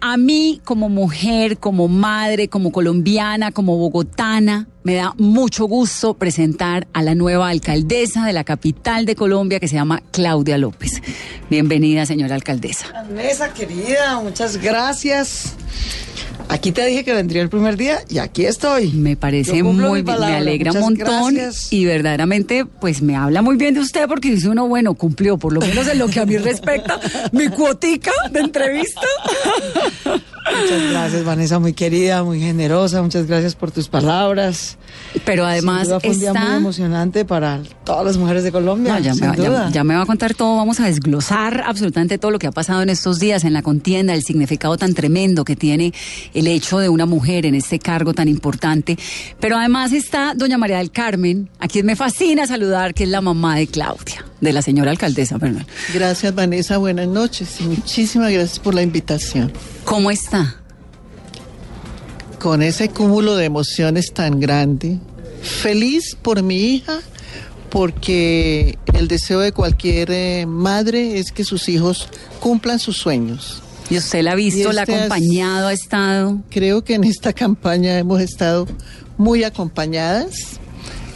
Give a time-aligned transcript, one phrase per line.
[0.00, 6.88] a mí como mujer, como madre, como colombiana, como bogotana, me da mucho gusto presentar
[6.92, 11.02] a la nueva alcaldesa de la capital de Colombia que se llama Claudia López.
[11.50, 13.04] Bienvenida, señora alcaldesa.
[13.14, 15.54] Mesa querida, muchas gracias.
[16.50, 18.88] Aquí te dije que vendría el primer día y aquí estoy.
[18.90, 21.36] Me parece muy bien, me alegra un montón
[21.70, 25.52] y verdaderamente pues me habla muy bien de usted porque dice uno, bueno, cumplió por
[25.52, 26.98] lo menos en lo que a mí respecta
[27.30, 29.00] mi cuotica de entrevista.
[30.44, 33.02] Muchas gracias, Vanessa, muy querida, muy generosa.
[33.02, 34.78] Muchas gracias por tus palabras.
[35.24, 38.98] Pero además fue un día muy emocionante para todas las mujeres de Colombia.
[39.00, 40.56] ya, me, ya, me va a contar todo.
[40.56, 44.14] Vamos a desglosar absolutamente todo lo que ha pasado en estos días en la contienda,
[44.14, 45.92] el significado tan tremendo que tiene
[46.34, 48.98] el hecho de una mujer en este cargo tan importante.
[49.40, 53.20] Pero además está doña María del Carmen, a quien me fascina saludar, que es la
[53.20, 55.66] mamá de Claudia, de la señora alcaldesa, perdón.
[55.92, 56.78] Gracias, Vanessa.
[56.78, 57.60] Buenas noches.
[57.60, 59.52] Muchísimas gracias por la invitación.
[59.84, 60.56] ¿Cómo está?
[62.38, 64.98] Con ese cúmulo de emociones tan grande.
[65.42, 67.00] Feliz por mi hija,
[67.70, 72.08] porque el deseo de cualquier eh, madre es que sus hijos
[72.40, 73.62] cumplan sus sueños.
[73.90, 76.38] ¿Y usted la ha visto, la ha este acompañado, ha estado?
[76.48, 78.66] Creo que en esta campaña hemos estado
[79.18, 80.60] muy acompañadas.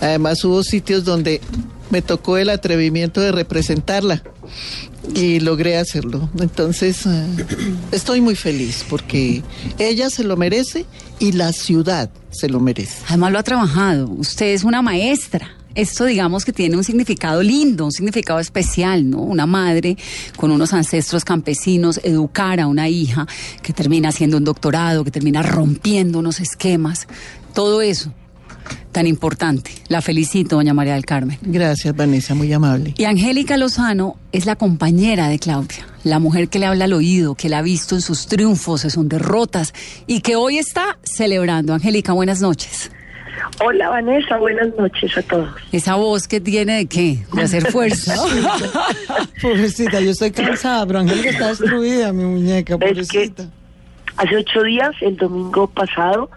[0.01, 1.41] Además hubo sitios donde
[1.91, 4.23] me tocó el atrevimiento de representarla
[5.15, 6.31] y logré hacerlo.
[6.41, 7.27] Entonces, eh,
[7.93, 9.43] estoy muy feliz porque
[9.79, 10.87] ella se lo merece
[11.19, 13.03] y la ciudad se lo merece.
[13.09, 14.09] Además lo ha trabajado.
[14.09, 15.51] Usted es una maestra.
[15.75, 19.19] Esto digamos que tiene un significado lindo, un significado especial, ¿no?
[19.19, 19.97] Una madre
[20.37, 23.27] con unos ancestros campesinos, educar a una hija
[23.61, 27.09] que termina haciendo un doctorado, que termina rompiendo unos esquemas,
[27.55, 28.13] todo eso
[28.93, 29.73] tan importante.
[29.89, 31.39] La felicito, doña María del Carmen.
[31.43, 32.95] Gracias, Vanessa, muy amable.
[32.97, 37.35] Y Angélica Lozano es la compañera de Claudia, la mujer que le habla al oído,
[37.35, 39.75] que la ha visto en sus triunfos, en sus derrotas
[40.07, 41.75] y que hoy está celebrando.
[41.75, 42.91] Angélica, buenas noches.
[43.65, 45.51] Hola Vanessa, buenas noches a todos.
[45.71, 47.25] Esa voz que tiene de qué?
[47.33, 48.15] De hacer fuerza.
[49.43, 53.45] pobrecita, yo estoy cansada, pero Angélica está destruida, mi muñeca, pobrecita.
[54.17, 56.31] hace ocho días, el domingo pasado,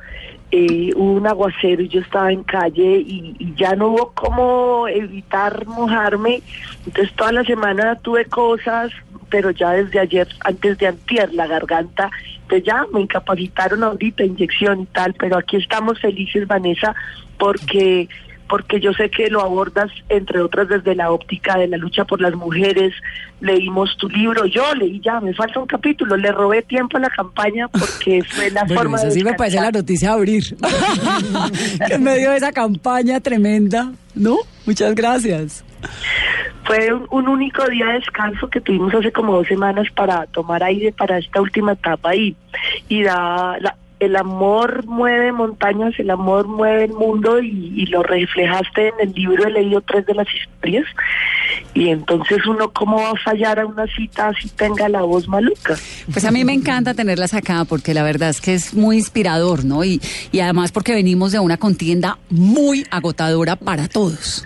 [0.51, 5.65] eh, hubo un aguacero y yo estaba en calle y, ya no hubo cómo evitar
[5.65, 6.41] mojarme.
[6.85, 8.91] Entonces toda la semana tuve cosas,
[9.29, 12.09] pero ya desde ayer, antes de antier, la garganta,
[12.47, 16.95] pues ya me incapacitaron ahorita, inyección y tal, pero aquí estamos felices, Vanessa,
[17.37, 18.07] porque
[18.47, 22.21] porque yo sé que lo abordas, entre otras, desde la óptica de la lucha por
[22.21, 22.93] las mujeres.
[23.39, 27.09] Leímos tu libro, yo leí ya, me falta un capítulo, le robé tiempo a la
[27.09, 29.11] campaña porque fue la forma de.
[29.11, 30.43] Sí me parece la noticia abrir.
[31.89, 34.37] en medio de esa campaña tremenda, ¿no?
[34.65, 35.63] Muchas gracias.
[36.65, 40.91] Fue un, único día de descanso que tuvimos hace como dos semanas para tomar aire
[40.91, 42.35] para esta última etapa y,
[42.89, 48.89] y da la, el amor mueve montañas, el amor mueve el mundo y, lo reflejaste
[48.89, 50.85] en el libro, he leído tres de las historias
[51.73, 55.75] y entonces uno cómo va a fallar a una cita si tenga la voz maluca.
[56.11, 59.63] Pues a mí me encanta tenerlas acá porque la verdad es que es muy inspirador,
[59.63, 59.83] ¿no?
[59.83, 64.45] Y, y además porque venimos de una contienda muy agotadora para todos.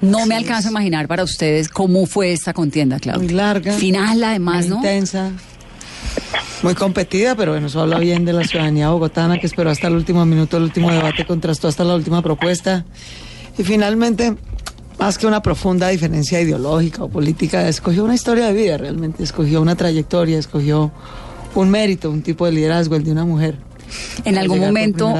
[0.00, 3.22] No me alcanzo a imaginar para ustedes cómo fue esta contienda, Claudia.
[3.22, 3.72] Muy larga.
[3.74, 4.76] Final, además, ¿no?
[4.76, 5.32] Intensa.
[6.62, 9.94] Muy competida, pero bueno, eso habla bien de la ciudadanía bogotana que esperó hasta el
[9.94, 12.84] último minuto, el último debate, contrastó hasta la última propuesta.
[13.56, 14.36] Y finalmente,
[14.98, 19.62] más que una profunda diferencia ideológica o política, escogió una historia de vida realmente, escogió
[19.62, 20.92] una trayectoria, escogió
[21.54, 23.56] un mérito, un tipo de liderazgo, el de una mujer.
[24.24, 25.12] En algún momento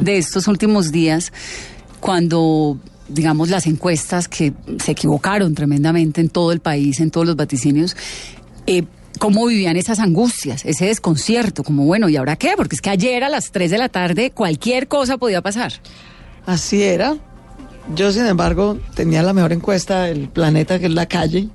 [0.00, 1.32] de estos últimos días,
[1.98, 7.36] cuando digamos las encuestas que se equivocaron tremendamente en todo el país, en todos los
[7.36, 7.96] vaticinios,
[8.66, 8.84] eh,
[9.18, 12.52] cómo vivían esas angustias, ese desconcierto, como bueno, ¿y ahora qué?
[12.56, 15.72] Porque es que ayer a las 3 de la tarde cualquier cosa podía pasar.
[16.46, 17.16] Así era.
[17.94, 21.48] Yo, sin embargo, tenía la mejor encuesta del planeta, que es la calle,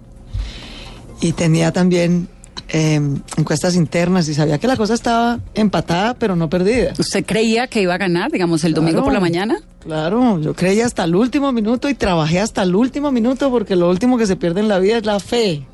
[1.22, 2.28] y tenía también
[2.70, 6.94] em, encuestas internas y sabía que la cosa estaba empatada, pero no perdida.
[7.00, 9.58] ¿Usted creía que iba a ganar, digamos, el domingo por la mañana?
[9.80, 13.90] Claro, yo creía hasta el último minuto y trabajé hasta el último minuto porque lo
[13.90, 15.66] último que se pierde en la vida es la fe.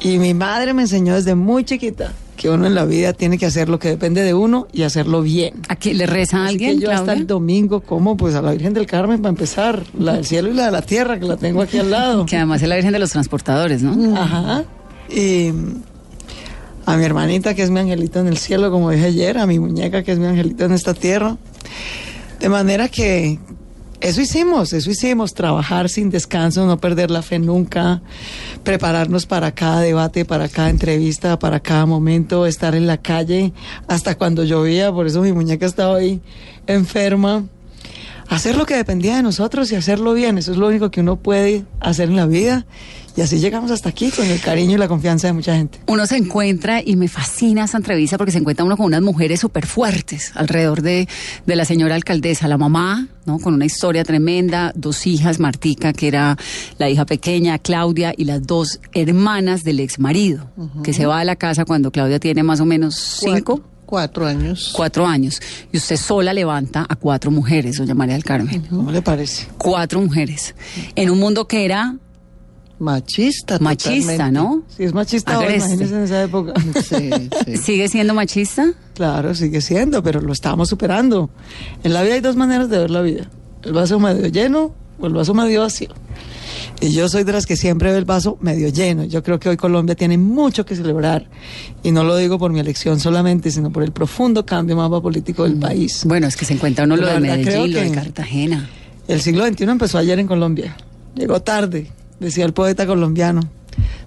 [0.00, 3.46] Y mi madre me enseñó desde muy chiquita que uno en la vida tiene que
[3.46, 5.54] hacer lo que depende de uno y hacerlo bien.
[5.68, 6.78] ¿A quién le reza a alguien?
[6.78, 8.16] Que yo hasta el domingo, ¿cómo?
[8.16, 10.82] Pues a la Virgen del Carmen para empezar, la del cielo y la de la
[10.82, 12.26] tierra, que la tengo aquí al lado.
[12.26, 14.16] Que además es la Virgen de los transportadores, ¿no?
[14.20, 14.64] Ajá.
[15.08, 15.50] Y
[16.84, 19.58] a mi hermanita, que es mi angelito en el cielo, como dije ayer, a mi
[19.58, 21.36] muñeca, que es mi angelito en esta tierra.
[22.38, 23.38] De manera que
[24.00, 28.02] Eso hicimos, eso hicimos, trabajar sin descanso, no perder la fe nunca,
[28.62, 33.52] prepararnos para cada debate, para cada entrevista, para cada momento, estar en la calle
[33.88, 36.20] hasta cuando llovía, por eso mi muñeca estaba ahí
[36.66, 37.46] enferma.
[38.28, 41.16] Hacer lo que dependía de nosotros y hacerlo bien, eso es lo único que uno
[41.16, 42.66] puede hacer en la vida
[43.16, 45.80] y así llegamos hasta aquí con el cariño y la confianza de mucha gente.
[45.86, 49.40] Uno se encuentra, y me fascina esa entrevista porque se encuentra uno con unas mujeres
[49.40, 51.08] súper fuertes alrededor de,
[51.46, 53.38] de, la señora alcaldesa, la mamá, ¿no?
[53.38, 56.36] Con una historia tremenda, dos hijas, Martica, que era
[56.78, 60.82] la hija pequeña, Claudia, y las dos hermanas del ex marido, uh -huh.
[60.82, 63.56] que se va a la casa cuando Claudia tiene más o menos cinco.
[63.56, 63.76] Cuatro.
[63.86, 64.72] Cuatro años.
[64.74, 65.40] Cuatro años.
[65.72, 68.62] Y usted sola levanta a cuatro mujeres, doña María del Carmen.
[68.68, 69.46] ¿Cómo le parece?
[69.56, 70.56] Cuatro mujeres.
[70.96, 71.94] En un mundo que era
[72.78, 74.38] Machista, Machista, totalmente.
[74.38, 74.62] ¿no?
[74.68, 75.68] Sí, es machista ahora, Agreste.
[75.74, 76.52] imagínense en esa época.
[76.82, 77.10] Sí,
[77.46, 77.56] sí.
[77.56, 78.72] ¿Sigue siendo machista?
[78.94, 81.30] Claro, sigue siendo, pero lo estamos superando.
[81.82, 83.30] En la vida hay dos maneras de ver la vida.
[83.62, 85.88] El vaso medio lleno o el vaso medio vacío.
[86.80, 89.04] Y yo soy de las que siempre ve el vaso medio lleno.
[89.04, 91.28] Yo creo que hoy Colombia tiene mucho que celebrar.
[91.82, 95.44] Y no lo digo por mi elección solamente, sino por el profundo cambio mapa político
[95.44, 96.04] del país.
[96.04, 98.68] Bueno, es que se encuentra uno lo de Medellín, lo de Cartagena.
[99.08, 100.76] El siglo XXI empezó ayer en Colombia.
[101.14, 101.90] Llegó tarde,
[102.20, 103.40] decía el poeta colombiano.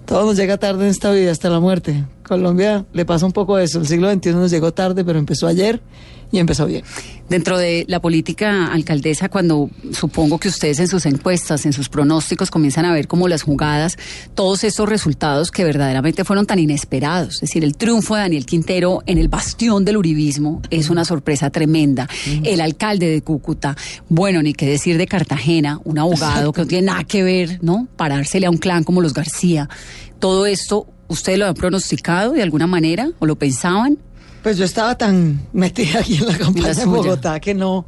[0.04, 2.04] Todo nos llega tarde en esta vida, hasta la muerte.
[2.26, 3.78] Colombia le pasa un poco eso.
[3.78, 5.80] El siglo XXI nos llegó tarde, pero empezó ayer
[6.32, 6.84] y empezó bien.
[7.28, 12.50] Dentro de la política alcaldesa, cuando supongo que ustedes en sus encuestas, en sus pronósticos,
[12.50, 13.96] comienzan a ver como las jugadas,
[14.34, 17.34] todos estos resultados que verdaderamente fueron tan inesperados.
[17.34, 21.50] Es decir, el triunfo de Daniel Quintero en el bastión del uribismo es una sorpresa
[21.50, 22.08] tremenda.
[22.42, 23.76] El alcalde de Cúcuta,
[24.08, 27.86] bueno, ni qué decir de Cartagena, un abogado que no tiene nada que ver, ¿no?
[27.96, 29.68] Parársele a un clan como los García.
[30.18, 33.98] Todo esto, ¿ustedes lo han pronosticado de alguna manera o lo pensaban?
[34.42, 36.86] Pues yo estaba tan metida aquí en la campaña en suya.
[36.86, 37.84] Bogotá que no,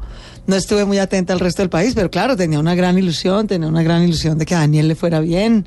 [0.46, 3.68] no estuve muy atenta al resto del país, pero claro, tenía una gran ilusión, tenía
[3.68, 5.66] una gran ilusión de que a Daniel le fuera bien,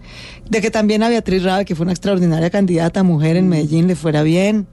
[0.49, 3.95] de que también a Beatriz Rabe, que fue una extraordinaria candidata mujer en Medellín, le
[3.95, 4.67] fuera bien.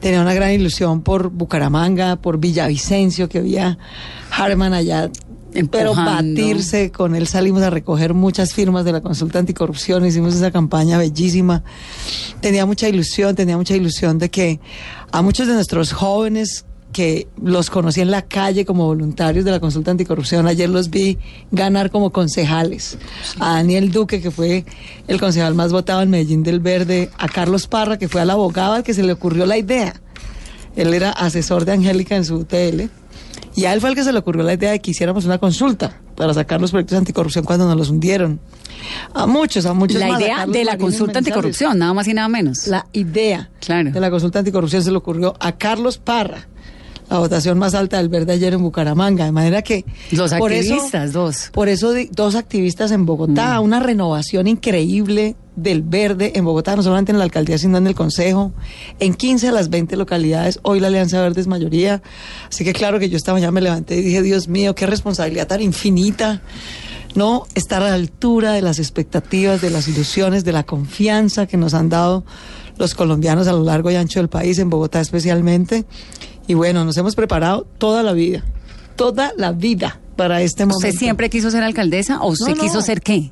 [0.00, 3.78] Tenía una gran ilusión por Bucaramanga, por Villavicencio, que había
[4.30, 5.10] Harman allá.
[5.66, 10.50] Pero batirse con él salimos a recoger muchas firmas de la consulta anticorrupción, hicimos esa
[10.50, 11.64] campaña bellísima.
[12.40, 14.60] Tenía mucha ilusión, tenía mucha ilusión de que
[15.10, 19.60] a muchos de nuestros jóvenes que los conocí en la calle como voluntarios de la
[19.60, 21.18] consulta anticorrupción, ayer los vi
[21.50, 22.98] ganar como concejales.
[23.38, 24.64] A Daniel Duque, que fue
[25.06, 28.74] el concejal más votado en Medellín del Verde, a Carlos Parra, que fue al abogado
[28.74, 30.00] al que se le ocurrió la idea.
[30.76, 32.88] Él era asesor de Angélica en su UTL.
[33.58, 35.38] Y a él fue el que se le ocurrió la idea de que hiciéramos una
[35.38, 38.38] consulta para sacar los proyectos anticorrupción cuando nos los hundieron.
[39.14, 42.14] A muchos, a muchos La más, idea de la Marín consulta anticorrupción, nada más y
[42.14, 42.68] nada menos.
[42.68, 43.90] La idea Claro.
[43.90, 46.46] de la consulta anticorrupción se le ocurrió a Carlos Parra,
[47.10, 49.24] la votación más alta del verde ayer en Bucaramanga.
[49.24, 49.84] De manera que.
[50.12, 51.50] Los por eso- activistas, dos.
[51.52, 57.12] por eso dos activistas en Bogotá, una renovación increíble del verde en Bogotá, no solamente
[57.12, 58.52] en la alcaldía, sino en el consejo,
[59.00, 62.02] en 15 de las 20 localidades, hoy la Alianza Verde es mayoría,
[62.48, 65.46] así que claro que yo esta mañana me levanté y dije, Dios mío, qué responsabilidad
[65.46, 66.42] tan infinita,
[67.14, 71.56] no estar a la altura de las expectativas, de las ilusiones, de la confianza que
[71.56, 72.24] nos han dado
[72.76, 75.84] los colombianos a lo largo y ancho del país, en Bogotá especialmente,
[76.46, 78.44] y bueno, nos hemos preparado toda la vida,
[78.96, 80.86] toda la vida para este momento.
[80.86, 82.62] ¿Usted siempre quiso ser alcaldesa o usted No, no.
[82.62, 83.30] quiso ser qué?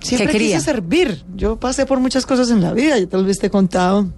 [0.00, 0.56] Siempre ¿Qué quería?
[0.56, 1.22] quise servir.
[1.36, 2.98] Yo pasé por muchas cosas en la vida.
[2.98, 4.08] Yo tal vez te he contado.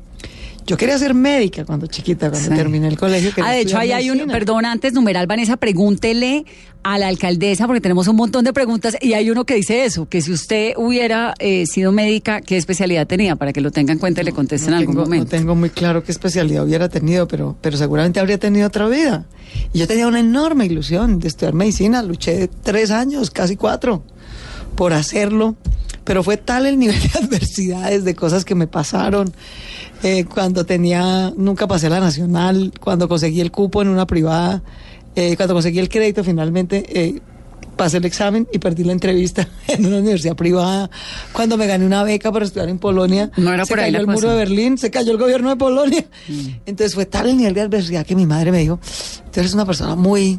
[0.64, 2.54] Yo quería ser médica cuando chiquita, cuando Sí.
[2.54, 3.32] terminé el colegio.
[3.42, 4.32] Ah, de hecho, ahí hay un, medicina.
[4.32, 6.44] perdón, antes, numeral Vanessa, pregúntele
[6.84, 10.08] a la alcaldesa, porque tenemos un montón de preguntas, y hay uno que dice eso,
[10.08, 13.34] que si usted hubiera eh, sido médica, ¿qué especialidad tenía?
[13.34, 15.24] Para que lo tenga en cuenta y le conteste en no algún tengo, momento.
[15.24, 19.26] No tengo muy claro qué especialidad hubiera tenido, pero, pero seguramente habría tenido otra vida.
[19.72, 22.04] Y yo tenía una enorme ilusión de estudiar medicina.
[22.04, 24.04] Luché tres años, casi cuatro,
[24.76, 25.56] por hacerlo.
[26.04, 29.32] Pero fue tal el nivel de adversidades, de cosas que me pasaron.
[30.02, 34.62] eh, cuando tenía, nunca pasé la nacional, cuando conseguí el cupo en una privada,
[35.14, 36.84] eh, cuando conseguí el crédito finalmente.
[36.88, 37.20] eh,
[37.76, 40.90] pasé el examen y perdí la entrevista en una universidad privada.
[41.32, 43.98] Cuando me gané una beca para estudiar en Polonia, No era se por ahí cayó
[44.06, 46.04] la el muro de Berlín, se cayó el gobierno de Polonia.
[46.66, 48.78] Entonces fue tal el nivel de adversidad que mi madre me dijo,
[49.32, 50.38] tú eres una persona muy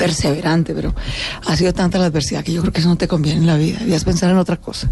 [0.00, 0.94] perseverante, pero
[1.46, 3.56] ha sido tanta la adversidad que yo creo que eso no te conviene en la
[3.56, 4.90] vida, debías pensar en otra cosa.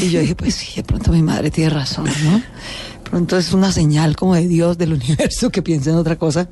[0.00, 2.42] y yo dije, pues sí, de pronto mi madre tiene razón, ¿no?
[3.04, 6.48] Pronto es una señal como de Dios, del universo, que piense en otra cosa.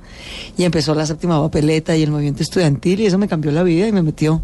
[0.56, 3.88] Y empezó la séptima papeleta y el movimiento estudiantil y eso me cambió la vida
[3.88, 4.42] y me metió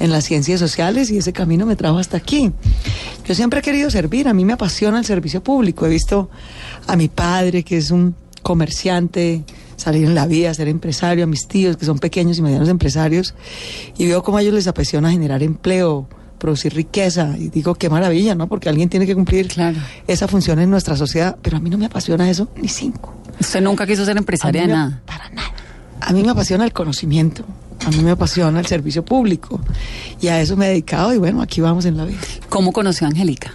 [0.00, 2.50] en las ciencias sociales y ese camino me trajo hasta aquí.
[3.26, 5.86] Yo siempre he querido servir, a mí me apasiona el servicio público.
[5.86, 6.30] He visto
[6.88, 9.44] a mi padre, que es un comerciante,
[9.80, 13.34] salir en la vida, ser empresario, a mis tíos que son pequeños y medianos empresarios,
[13.98, 16.08] y veo cómo a ellos les apasiona generar empleo,
[16.38, 18.46] producir riqueza, y digo, qué maravilla, ¿no?
[18.48, 19.78] Porque alguien tiene que cumplir Claro.
[20.06, 23.14] esa función en nuestra sociedad, pero a mí no me apasiona eso ni cinco.
[23.40, 25.02] Usted nunca quiso ser empresaria de nada.
[25.06, 25.48] Para nada.
[26.00, 27.44] A mí me apasiona el conocimiento,
[27.86, 29.60] a mí me apasiona el servicio público,
[30.20, 32.18] y a eso me he dedicado, y bueno, aquí vamos en la vida.
[32.48, 33.52] ¿Cómo conoció a Angélica?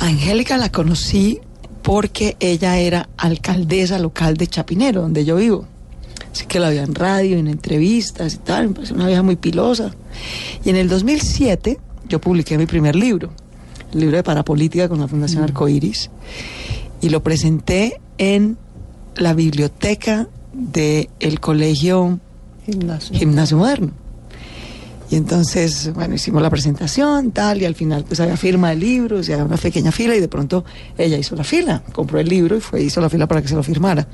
[0.00, 1.40] A Angélica la conocí
[1.86, 5.66] porque ella era alcaldesa local de Chapinero, donde yo vivo.
[6.32, 9.36] Así que la veía en radio, en entrevistas y tal, me pareció una vieja muy
[9.36, 9.92] pilosa.
[10.64, 11.78] Y en el 2007
[12.08, 13.30] yo publiqué mi primer libro,
[13.92, 16.10] el libro de Parapolítica con la Fundación Arcoiris,
[17.00, 18.58] y lo presenté en
[19.14, 22.18] la biblioteca del colegio
[22.66, 23.16] Gimnasio.
[23.16, 24.05] Gimnasio Moderno.
[25.08, 29.18] Y entonces, bueno, hicimos la presentación, tal, y al final pues había firma del libro,
[29.18, 30.64] o sea, una pequeña fila, y de pronto
[30.98, 33.54] ella hizo la fila, compró el libro y fue, hizo la fila para que se
[33.54, 34.08] lo firmara.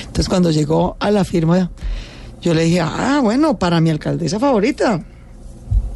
[0.00, 1.70] Entonces cuando llegó a la firma,
[2.40, 5.04] yo le dije, ah, bueno, para mi alcaldesa favorita.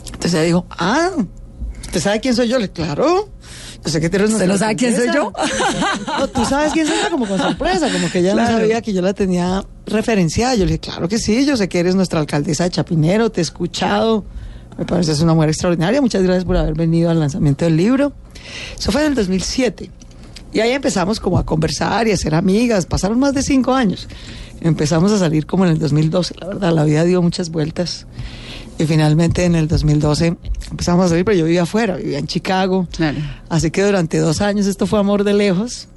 [0.06, 1.10] Entonces ella dijo, ah,
[1.82, 2.58] ¿usted sabe quién soy yo?
[2.58, 3.28] Le claro.
[3.84, 5.32] Yo sé que tú eres ¿Usted nuestra no sabe quién soy alcaldesa".
[6.18, 8.52] No, tú sabes quién soy yo, como con sorpresa, como que ella Claro.
[8.52, 10.54] no sabía que yo la tenía referenciada.
[10.54, 13.40] Yo le dije, claro que sí, yo sé que eres nuestra alcaldesa de Chapinero, te
[13.40, 14.24] he escuchado.
[14.78, 16.00] Me parece que es una mujer extraordinaria.
[16.00, 18.12] Muchas gracias por haber venido al lanzamiento del libro.
[18.78, 19.90] Eso fue en el 2007.
[20.54, 22.86] Y ahí empezamos como a conversar y a ser amigas.
[22.86, 24.06] Pasaron más de cinco años.
[24.60, 26.34] Empezamos a salir como en el 2012.
[26.40, 28.06] La verdad, la vida dio muchas vueltas.
[28.78, 30.36] Y finalmente en el 2012
[30.70, 32.88] empezamos a salir, pero yo vivía afuera, vivía en Chicago.
[32.96, 33.18] Claro.
[33.48, 35.88] Así que durante dos años esto fue amor de lejos.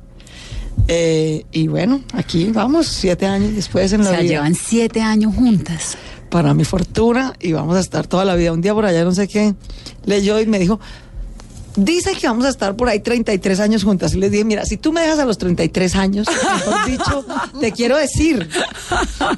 [0.87, 4.29] Eh, y bueno, aquí vamos, siete años después en O la sea, vida.
[4.33, 5.97] llevan siete años juntas.
[6.29, 8.51] Para mi fortuna, y vamos a estar toda la vida.
[8.51, 9.55] Un día por allá, no sé qué,
[10.05, 10.79] leyó y me dijo,
[11.75, 14.13] dice que vamos a estar por ahí 33 años juntas.
[14.13, 17.25] Y les dije, mira, si tú me dejas a los 33 años, mejor dicho,
[17.59, 18.47] te quiero decir,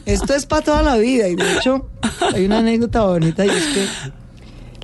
[0.05, 1.27] esto es para toda la vida.
[1.27, 1.89] Y de hecho,
[2.33, 3.87] hay una anécdota bonita y es que...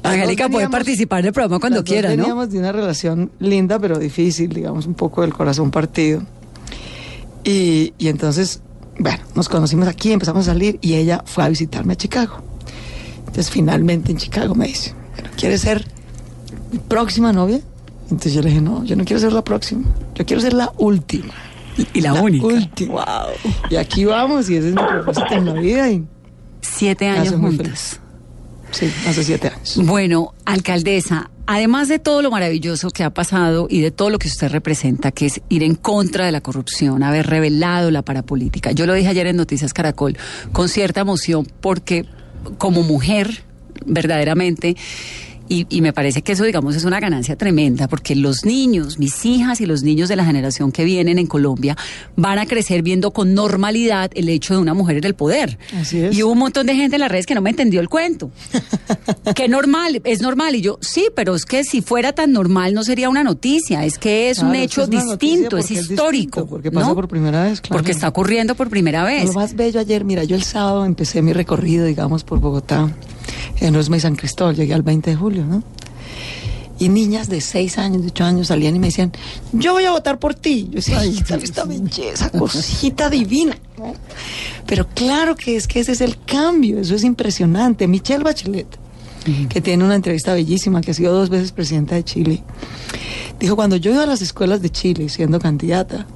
[0.04, 2.18] Angélica puede participar del programa cuando quiera, ¿no?
[2.18, 6.22] Veníamos de una relación linda, pero difícil, digamos, un poco del corazón partido.
[7.46, 8.62] Y, y entonces,
[9.00, 12.42] bueno, nos conocimos aquí, empezamos a salir y ella fue a visitarme a Chicago.
[13.20, 14.94] Entonces, finalmente en Chicago me dice,
[15.38, 15.88] ¿quieres ser
[16.80, 17.60] próxima novia?
[18.04, 20.72] Entonces yo le dije, no, yo no quiero ser la próxima, yo quiero ser la
[20.78, 21.34] última.
[21.94, 22.46] Y la, única.
[22.46, 23.26] Última.
[23.70, 25.90] Y aquí vamos, y ese es mi propósito en la vida.
[25.90, 26.06] Y
[26.62, 28.00] Siete años juntas.
[28.72, 29.80] sí, hace siete años.
[29.84, 34.28] Bueno, alcaldesa, además de todo lo maravilloso que ha pasado y de todo lo que
[34.28, 38.86] usted representa, que es ir en contra de la corrupción, haber revelado la parapolítica, yo
[38.86, 40.18] lo dije ayer en Noticias Caracol
[40.52, 42.06] con cierta emoción porque
[42.58, 43.44] como mujer,
[43.86, 44.76] verdaderamente,
[45.50, 49.26] y, y me parece que eso, digamos, es una ganancia tremenda, porque los niños, mis
[49.26, 51.78] hijas y los niños de la generación que vienen en Colombia
[52.16, 55.58] van a crecer viendo con normalidad el hecho de una mujer en el poder.
[55.80, 56.16] Así es.
[56.16, 58.32] Y hubo un montón de gente en las redes que no me entendió el cuento.
[59.36, 60.56] que normal, es normal.
[60.56, 63.86] Y yo, sí, pero es que si fuera tan normal no sería una noticia.
[63.86, 66.42] Es que es un hecho es distinto, es histórico.
[66.42, 66.96] distinto, porque pasó ¿no?
[66.96, 67.80] por primera vez, claro.
[67.80, 69.26] Porque está ocurriendo por primera vez.
[69.26, 72.92] Lo más bello ayer, mira, yo el sábado empecé mi recorrido, digamos, por Bogotá,
[73.68, 75.64] en Osma y San Cristóbal, llegué al 20 de julio, ¿no?
[76.80, 79.12] Y niñas de 6 años, de 8 años salían y me decían,
[79.52, 80.66] yo voy a votar por ti.
[80.70, 83.58] Yo decía, ay, esta, esta belleza, cosita divina.
[83.78, 83.94] ¿no?
[84.66, 87.88] Pero claro que es que ese es el cambio, eso es impresionante.
[87.88, 88.68] Michelle Bachelet,
[89.50, 92.44] que tiene una entrevista bellísima, que ha sido dos veces presidenta de Chile,
[93.40, 96.08] dijo, cuando yo iba a las escuelas de Chile siendo candidata,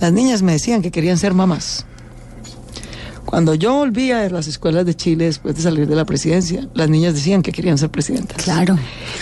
[0.00, 1.86] las niñas me decían que querían ser mamás.
[3.24, 6.90] Cuando yo volvía de las escuelas de Chile después de salir de la presidencia, las
[6.90, 8.42] niñas decían que querían ser presidentas.
[8.42, 8.76] Claro,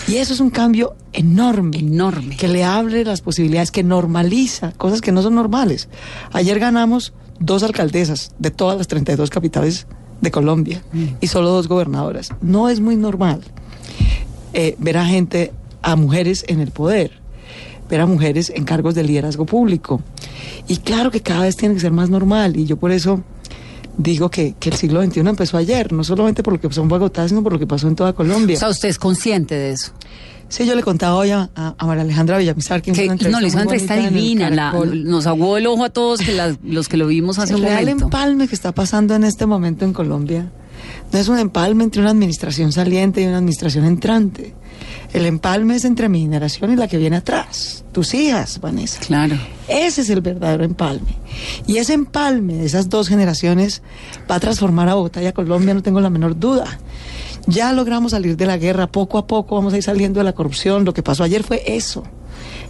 [0.08, 1.78] Y eso es un cambio enorme.
[1.78, 2.36] enorme.
[2.36, 5.88] Que le abre las posibilidades, que normaliza cosas que no son normales.
[6.32, 9.86] Ayer ganamos dos alcaldesas de todas las 32 capitales
[10.20, 10.82] de Colombia
[11.20, 12.30] y solo dos gobernadoras.
[12.42, 13.40] No es muy normal
[14.52, 15.52] eh, ver a gente,
[15.82, 17.12] a mujeres en el poder,
[17.88, 20.00] ver a mujeres en cargos de liderazgo público.
[20.68, 23.22] Y claro que cada vez tiene que ser más normal y yo por eso
[23.96, 26.88] digo que, que el siglo XXI empezó ayer, no solamente por lo que pasó en
[26.88, 28.56] Bogotá, sino por lo que pasó en toda Colombia.
[28.56, 29.92] O sea, usted es consciente de eso.
[30.48, 33.30] Sí, yo le contaba hoy a, a- a María Alejandra Villamizar que, Que hizo una
[33.30, 34.50] no, le hizo una entrevista en el divina.
[34.50, 37.60] la- nos aguó el ojo a todos que la- los que lo vimos hace el
[37.60, 38.04] un real momento.
[38.06, 40.50] empalme que está pasando en este momento en Colombia
[41.12, 44.54] no es un empalme entre una administración saliente y una administración entrante.
[45.12, 49.00] El empalme es entre mi generación y la que viene atrás, tus hijas, Vanessa.
[49.00, 49.36] Claro.
[49.66, 51.16] Ese es el verdadero empalme.
[51.66, 53.82] Y ese empalme de esas dos generaciones
[54.30, 56.78] va a transformar a Bogotá y a Colombia, no tengo la menor duda.
[57.46, 60.32] Ya logramos salir de la guerra, poco a poco vamos a ir saliendo de la
[60.32, 60.84] corrupción.
[60.84, 62.04] Lo que pasó ayer fue eso.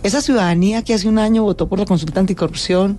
[0.02, 2.99] Esa ciudadanía que hace un año votó por la consulta anticorrupción,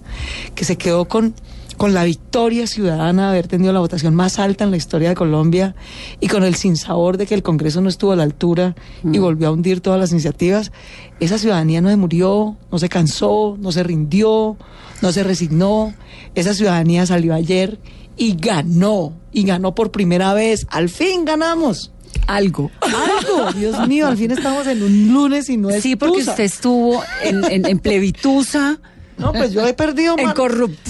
[0.53, 1.33] que se quedó con,
[1.81, 5.15] con la victoria ciudadana de haber tenido la votación más alta en la historia de
[5.15, 5.73] Colombia
[6.19, 9.21] y con el sinsabor de que el Congreso no estuvo a la altura y Mm.
[9.21, 10.71] volvió a hundir todas las iniciativas,
[11.19, 14.57] esa ciudadanía no se murió, no se cansó, no se rindió,
[15.01, 15.93] no se resignó.
[16.35, 17.79] Esa ciudadanía salió ayer
[18.15, 20.67] y ganó, y ganó por primera vez.
[20.69, 21.91] Al fin ganamos.
[22.27, 22.69] Algo.
[22.81, 26.31] Algo, Dios mío, al fin estamos en un lunes y no es Sí, porque tusa.
[26.31, 28.79] usted estuvo en, en, en plebitusa,
[29.21, 30.35] No, pues yo he perdido en man.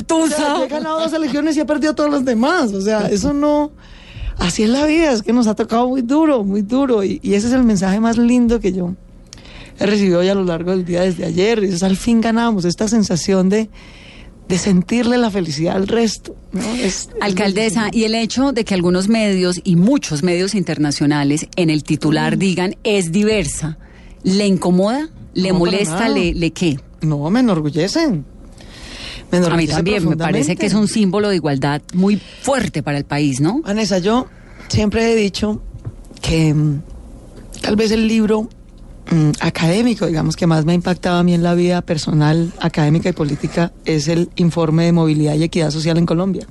[0.10, 2.74] O sea, he ganado dos elecciones y he perdido todos los demás.
[2.74, 3.72] O sea, eso no.
[4.38, 7.04] Así es la vida, es que nos ha tocado muy duro, muy duro.
[7.04, 8.96] Y, y ese es el mensaje más lindo que yo
[9.80, 11.64] he recibido hoy a lo largo del día desde ayer.
[11.64, 13.70] Es al fin ganamos, esta sensación de,
[14.48, 16.36] de sentirle la felicidad al resto.
[16.54, 16.62] ¿no?
[16.62, 21.70] Es- es Alcaldesa, y el hecho de que algunos medios y muchos medios internacionales en
[21.70, 21.84] el Mm.
[21.84, 23.78] titular digan es diversa,
[24.24, 25.10] ¿le incomoda?
[25.34, 26.10] ¿Le No, molesta?
[26.10, 26.80] ¿Le, ¿Le qué?
[27.02, 28.26] No, me enorgullecen.
[29.32, 32.98] Me A mí también me parece que es un símbolo de igualdad muy fuerte para
[32.98, 33.62] el país, ¿no?
[33.62, 34.28] Vanessa, yo
[34.68, 35.62] siempre he dicho
[36.22, 36.82] que mm,
[37.62, 38.50] tal vez el libro
[39.10, 43.08] mm, académico, digamos, que más me ha impactado a mí en la vida personal, académica
[43.08, 46.46] y política, es el informe de movilidad y equidad social en Colombia.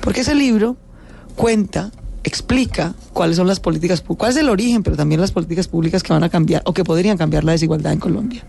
[0.00, 0.76] Porque ese libro
[1.34, 1.90] cuenta,
[2.28, 6.12] explica cuáles son las políticas, cuál es el origen, pero también las políticas públicas que
[6.12, 8.44] van a cambiar o que podrían cambiar la desigualdad en Colombia.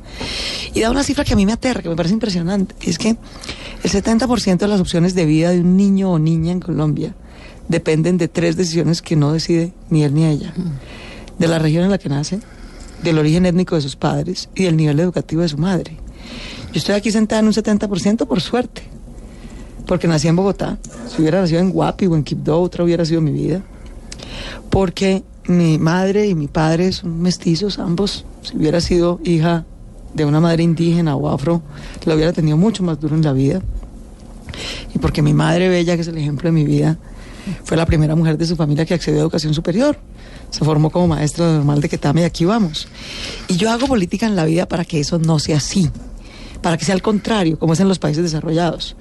[0.73, 2.75] Y da una cifra que a mí me aterra, que me parece impresionante.
[2.81, 6.59] Es que el 70% de las opciones de vida de un niño o niña en
[6.59, 7.15] Colombia
[7.67, 10.53] dependen de tres decisiones que no decide ni él ni ella.
[11.37, 12.39] De la región en la que nace,
[13.03, 15.97] del origen étnico de sus padres y del nivel educativo de su madre.
[16.71, 18.83] Yo estoy aquí sentada en un 70% por suerte,
[19.89, 20.77] porque nací en Bogotá.
[21.09, 23.63] Si hubiera nacido en Guapi o en Quibdó, otra hubiera sido mi vida.
[24.69, 28.23] Porque mi madre y mi padre son mestizos, ambos.
[28.43, 29.65] Si hubiera sido hija
[30.13, 31.63] de una madre indígena o afro,
[32.05, 33.63] la hubiera tenido mucho más duro en la vida.
[34.93, 36.99] Y porque mi madre bella, que es el ejemplo de mi vida,
[37.63, 39.97] fue la primera mujer de su familia que accedió a educación superior.
[40.51, 42.87] Se formó como maestra normal de Ketame y aquí vamos.
[43.47, 45.89] Y yo hago política en la vida para que eso no sea así,
[46.61, 48.95] para que sea al contrario, como es en los países desarrollados.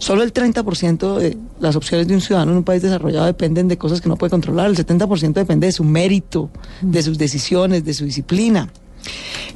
[0.00, 3.76] Solo el 30% de las opciones de un ciudadano en un país desarrollado dependen de
[3.76, 4.70] cosas que no puede controlar.
[4.70, 6.48] El 70% depende de su mérito,
[6.80, 8.72] de sus decisiones, de su disciplina.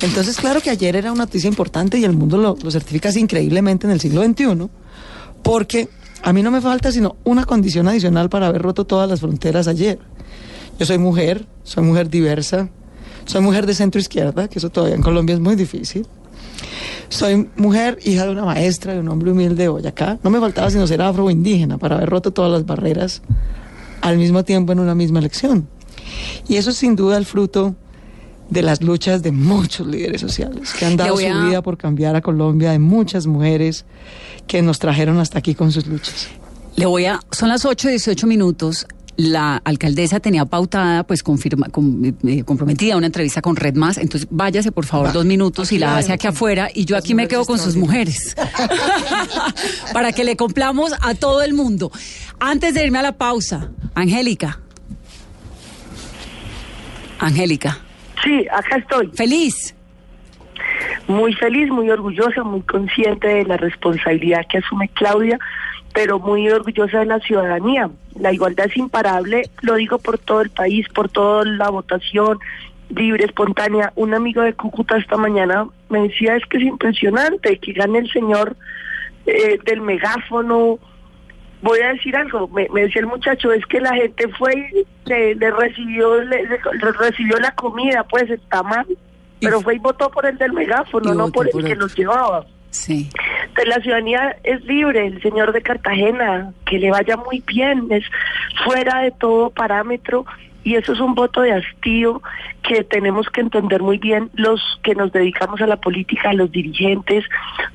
[0.03, 3.21] Entonces, claro que ayer era una noticia importante y el mundo lo, lo certifica así
[3.21, 4.69] increíblemente en el siglo XXI,
[5.43, 5.89] porque
[6.23, 9.67] a mí no me falta sino una condición adicional para haber roto todas las fronteras
[9.67, 9.99] ayer.
[10.79, 12.69] Yo soy mujer, soy mujer diversa,
[13.25, 16.07] soy mujer de centro izquierda, que eso todavía en Colombia es muy difícil.
[17.09, 20.19] Soy mujer, hija de una maestra, de un hombre humilde de Boyacá.
[20.23, 23.23] No me faltaba sino ser afro o indígena para haber roto todas las barreras
[24.01, 25.69] al mismo tiempo en una misma elección.
[26.49, 27.75] Y eso es sin duda el fruto
[28.51, 32.21] de las luchas de muchos líderes sociales que han dado su vida por cambiar a
[32.21, 33.85] Colombia, de muchas mujeres
[34.47, 36.29] que nos trajeron hasta aquí con sus luchas.
[36.77, 38.87] Le voy a, son las 8 y 18 minutos.
[39.17, 43.97] La alcaldesa tenía pautada, pues confirma, com- eh, comprometida una entrevista con Red Más.
[43.99, 47.29] Entonces váyase por favor dos minutos y la hace aquí afuera y yo aquí me
[47.29, 48.35] quedo con sus mujeres.
[49.93, 51.93] Para que le complamos a todo el mundo.
[52.41, 54.59] Antes de irme a la pausa, Angélica.
[57.21, 57.79] Angélica,
[58.23, 59.11] Sí, acá estoy.
[59.15, 59.75] feliz.
[61.07, 65.39] Muy feliz, muy orgullosa, muy consciente de la responsabilidad que asume Claudia,
[65.95, 67.89] pero muy orgullosa de la ciudadanía.
[68.21, 72.39] La igualdad es imparable, lo digo por todo el país, por toda la votación
[72.91, 73.93] libre, espontánea.
[73.97, 78.11] Un amigo de Cúcuta esta mañana me decía, es que es impresionante que gane el
[78.11, 78.57] señor
[79.27, 80.79] eh, del megáfono.
[81.63, 85.09] Voy a decir algo, me, me decía el muchacho, es que la gente fue y
[85.09, 88.87] le, le recibió le, le- recibió la comida, pues está mal,
[89.41, 92.45] pero fue y votó por el del megáfono, no por el por que los llevaba.
[92.75, 93.09] Sí.
[93.47, 98.05] Entonces, la ciudadanía es libre, el señor de Cartagena, que le vaya muy bien, es
[98.65, 100.27] fuera de todo parámetro
[100.65, 102.21] y eso es un voto de hastío
[102.63, 107.25] que tenemos que entender muy bien los que nos dedicamos a la política, los dirigentes,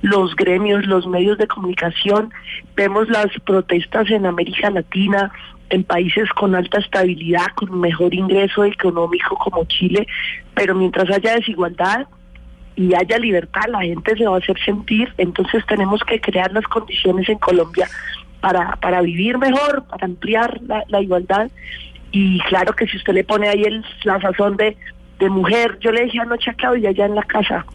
[0.01, 2.33] los gremios, los medios de comunicación.
[2.75, 5.31] Vemos las protestas en América Latina,
[5.69, 10.07] en países con alta estabilidad, con mejor ingreso económico como Chile,
[10.55, 12.05] pero mientras haya desigualdad,
[12.79, 16.63] y haya libertad, la gente se va a hacer sentir, entonces tenemos que crear las
[16.63, 17.89] condiciones en Colombia
[18.39, 21.51] para, para vivir mejor, para ampliar la, igualdad.
[22.13, 24.77] Y claro que si usted le pone ahí el, la sazón de,
[25.19, 27.65] de mujer, yo le dije anoche a Claudia ya en la casa,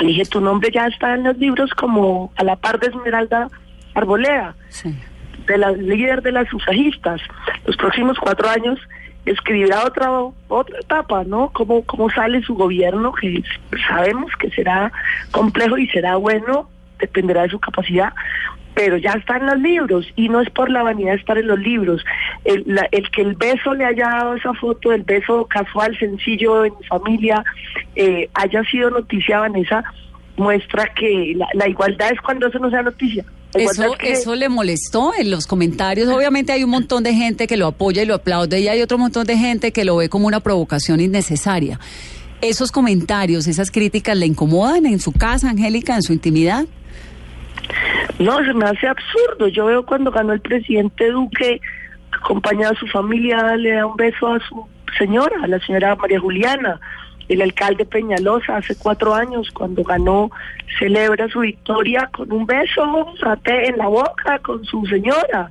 [0.00, 3.48] le dije, tu nombre ya está en los libros como a la par de Esmeralda
[3.94, 4.92] Arboleda Sí.
[5.46, 7.20] De la líder de las sufragistas.
[7.66, 8.78] Los próximos cuatro años
[9.24, 10.10] escribirá otra
[10.48, 11.50] otra etapa, ¿no?
[11.52, 13.42] Cómo, cómo sale su gobierno, que
[13.88, 14.92] sabemos que será
[15.30, 16.68] complejo y será bueno
[17.02, 18.12] dependerá de su capacidad,
[18.74, 21.58] pero ya está en los libros y no es por la vanidad estar en los
[21.58, 22.02] libros.
[22.44, 26.74] El, el que el beso le haya dado esa foto, el beso casual, sencillo en
[26.88, 27.44] familia,
[27.96, 29.84] eh, haya sido noticia, Vanessa,
[30.36, 33.24] muestra que la, igualdad es cuando eso no sea noticia.
[33.54, 36.08] Eso, eso le molestó en los comentarios.
[36.08, 38.98] Obviamente hay un montón de gente que lo apoya y lo aplaude y hay otro
[38.98, 41.78] montón de gente que lo ve como una provocación innecesaria.
[42.40, 46.64] ¿Esos comentarios, esas críticas le incomodan en su casa, Angélica, en su intimidad?
[48.18, 49.48] No, se me hace absurdo.
[49.48, 51.60] Yo veo cuando ganó el presidente Duque,
[52.10, 54.66] acompañado a su familia, le da un beso a su
[54.98, 56.80] señora, a la señora María Juliana.
[57.32, 60.30] El alcalde Peñalosa hace cuatro años, cuando ganó,
[60.78, 63.14] celebra su victoria con un beso
[63.46, 65.50] en la boca con su señora.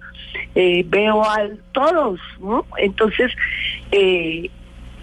[0.54, 2.66] Eh, veo a todos, ¿no?
[2.78, 3.32] Entonces,
[3.92, 4.52] eh,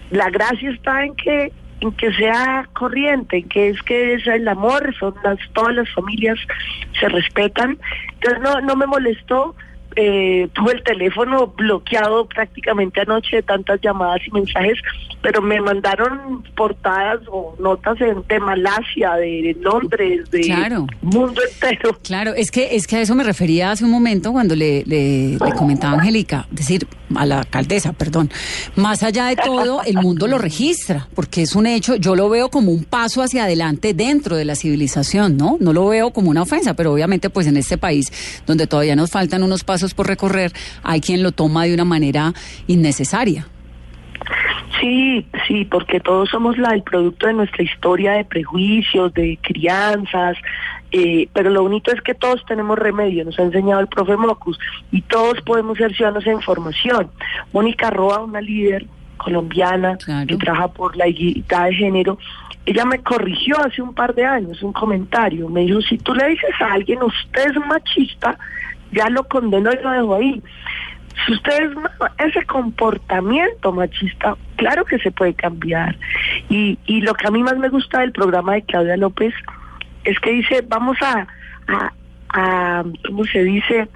[0.09, 4.95] la gracia está en que en que sea corriente, que es que es el amor,
[4.99, 6.39] son las, todas las familias
[6.97, 7.77] se respetan.
[8.13, 9.55] Entonces no, no me molestó,
[9.95, 14.77] eh, tuve el teléfono bloqueado prácticamente anoche de tantas llamadas y mensajes,
[15.21, 21.97] pero me mandaron portadas o notas de Malasia, de, Londres, de mundo entero.
[22.03, 25.37] Claro, es que es que a eso me refería hace un momento cuando le, le,
[25.37, 28.29] le comentaba a Angélica, decir, a la alcaldesa, perdón.
[28.75, 32.49] Más allá de todo, el mundo lo registra, porque es un hecho, yo lo veo
[32.49, 35.57] como un paso hacia adelante dentro de la civilización, ¿no?
[35.59, 38.11] No lo veo como una ofensa, pero obviamente pues en este país
[38.45, 40.51] donde todavía nos faltan unos pasos por recorrer,
[40.83, 42.33] hay quien lo toma de una manera
[42.67, 43.47] innecesaria.
[44.79, 50.37] Sí, sí, porque todos somos la, el producto de nuestra historia de prejuicios, de crianzas,
[50.91, 54.57] eh, pero lo bonito es que todos tenemos remedio, nos ha enseñado el profe Mocus,
[54.91, 57.09] y todos podemos ser ciudadanos de información.
[57.51, 58.85] Mónica Roa, una líder
[59.17, 62.17] colombiana que trabaja por la igualdad de género,
[62.65, 66.29] ella me corrigió hace un par de años un comentario, me dijo, si tú le
[66.29, 68.37] dices a alguien, usted es machista,
[68.91, 70.43] ya lo condenó y lo dejó ahí.
[71.25, 71.71] Si ustedes
[72.17, 75.97] ese comportamiento machista, claro que se puede cambiar.
[76.49, 79.33] Y, y lo que a mí más me gusta del programa de Claudia López
[80.05, 81.27] es que dice, vamos a,
[81.67, 81.93] a,
[82.29, 83.87] a ¿cómo se dice?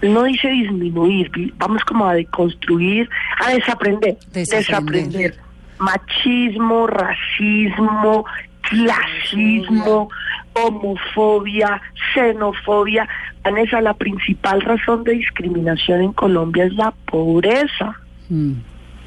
[0.00, 3.08] No dice disminuir, vamos como a deconstruir,
[3.44, 5.36] a desaprender, desaprender.
[5.78, 8.24] Machismo, racismo,
[8.62, 10.08] clasismo,
[10.54, 11.80] homofobia,
[12.14, 13.08] xenofobia.
[13.42, 17.96] Vanessa, la principal razón de discriminación en Colombia es la pobreza.
[18.28, 18.52] Mm.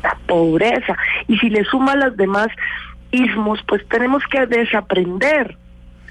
[0.03, 0.95] La pobreza.
[1.27, 2.47] Y si le suma las demás
[3.11, 5.57] ismos, pues tenemos que desaprender.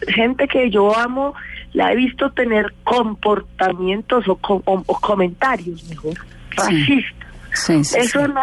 [0.09, 1.35] Gente que yo amo,
[1.72, 6.14] la he visto tener comportamientos o, comentarios, mejor,
[6.50, 7.94] racistas.
[7.94, 8.40] Eso no,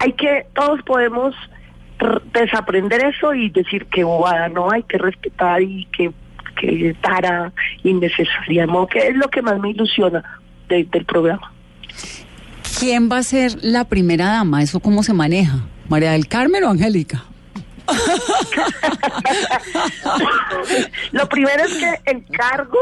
[0.00, 1.34] hay que, todos podemos
[2.32, 6.12] desaprender eso y decir que bobada, no hay que respetar y que,
[6.60, 8.86] que tara innecesaria, ¿no?
[8.86, 10.22] que es lo que más me ilusiona
[10.68, 11.52] del programa.
[12.78, 14.62] ¿Quién va a ser la primera dama?
[14.62, 15.58] ¿Eso cómo se maneja?
[15.88, 17.24] ¿María del Carmen o Angélica?
[21.12, 22.78] lo primero es que el cargo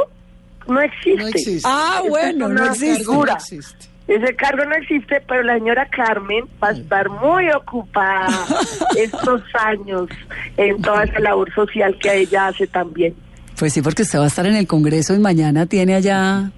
[0.69, 1.61] no existe.
[1.65, 3.05] Ah, bueno, no, existe.
[3.05, 3.90] no existe.
[4.11, 8.27] Ese cargo no existe, pero la señora Carmen va a estar muy ocupada
[8.99, 10.09] estos años
[10.57, 13.15] en toda esa labor social que ella hace también.
[13.57, 16.51] Pues sí, porque usted va a estar en el Congreso y mañana tiene allá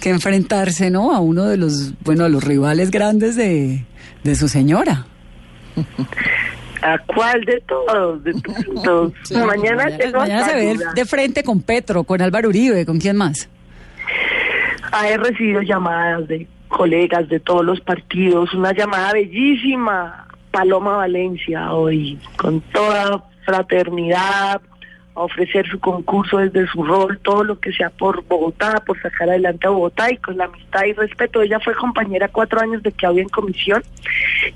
[0.00, 1.14] que enfrentarse, ¿no?
[1.14, 3.84] A uno de los, bueno, los rivales grandes de,
[4.24, 5.04] de su señora.
[6.80, 8.24] ¿A cuál de todos?
[8.24, 8.32] De
[8.82, 9.12] todos.
[9.46, 13.50] mañana, mañana se ve de frente con Petro, con Álvaro Uribe, ¿con quién más?
[14.92, 21.72] Ah, he recibido llamadas de colegas de todos los partidos, una llamada bellísima, Paloma Valencia
[21.74, 24.62] hoy, con toda fraternidad,
[25.22, 29.66] ofrecer su concurso desde su rol, todo lo que sea por Bogotá, por sacar adelante
[29.66, 31.42] a Bogotá y con la amistad y respeto.
[31.42, 33.82] Ella fue compañera cuatro años de que había en comisión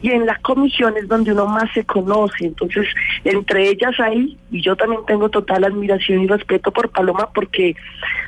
[0.02, 2.46] y en la comisión es donde uno más se conoce.
[2.46, 2.86] Entonces,
[3.24, 7.76] entre ellas ahí, y yo también tengo total admiración y respeto por Paloma porque,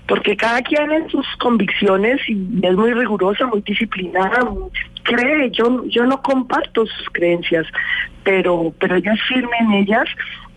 [0.07, 4.41] porque cada quien en sus convicciones y es muy rigurosa, muy disciplinada,
[5.03, 7.67] cree, yo, yo no comparto sus creencias,
[8.25, 10.09] pero, pero ella es firme en ellas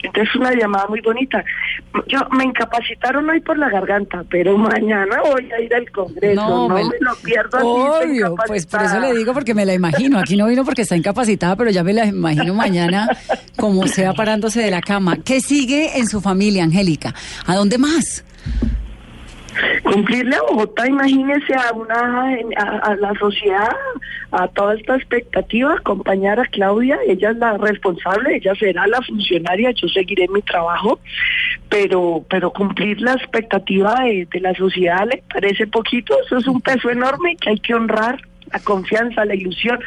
[0.07, 1.43] entonces una llamada muy bonita.
[2.07, 6.35] Yo me incapacitaron hoy por la garganta, pero mañana voy a ir al Congreso.
[6.35, 7.57] No, me, lo pierdo.
[7.61, 10.19] Obvio, pues por eso le digo porque me la imagino.
[10.19, 13.07] Aquí no vino porque está incapacitada, pero ya me la imagino mañana
[13.57, 15.17] como sea parándose de la cama.
[15.23, 17.13] ¿Qué sigue en su familia, Angélica?
[17.45, 18.23] ¿A dónde más?
[19.83, 22.37] Cumplirle a Bogotá, imagínese a una
[22.99, 23.75] la sociedad,
[24.31, 29.71] a toda esta expectativa, acompañar a Claudia, ella es la responsable, ella será la funcionaria,
[29.71, 30.99] yo seguiré mi trabajo,
[31.69, 36.61] pero pero cumplir la expectativa de, de la sociedad le parece poquito, eso es un
[36.61, 38.19] peso enorme que hay que honrar
[38.51, 39.79] la confianza, la ilusión,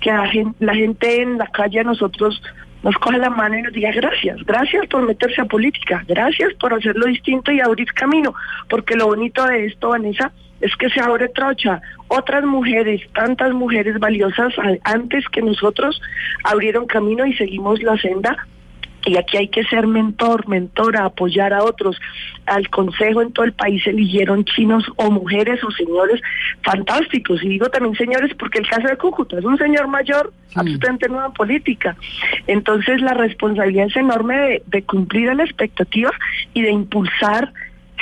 [0.00, 2.42] que la gente, la gente en la calle a nosotros
[2.82, 6.72] nos coge la mano y nos diga gracias, gracias por meterse a política, gracias por
[6.72, 8.34] hacerlo distinto y abrir camino,
[8.68, 11.80] porque lo bonito de esto, Vanessa, es que se abre trocha.
[12.08, 14.52] Otras mujeres, tantas mujeres valiosas
[14.84, 16.00] antes que nosotros,
[16.44, 18.46] abrieron camino y seguimos la senda
[19.06, 21.96] y aquí hay que ser mentor, mentora, apoyar a otros.
[22.46, 26.20] Al consejo en todo el país eligieron chinos o mujeres o señores
[26.62, 27.42] fantásticos.
[27.42, 31.26] Y digo también señores porque el caso de Cúcuta es un señor mayor, absolutamente nueva
[31.26, 31.96] en política.
[32.46, 36.10] Entonces la responsabilidad es enorme de, de cumplir la expectativa
[36.54, 37.52] y de impulsar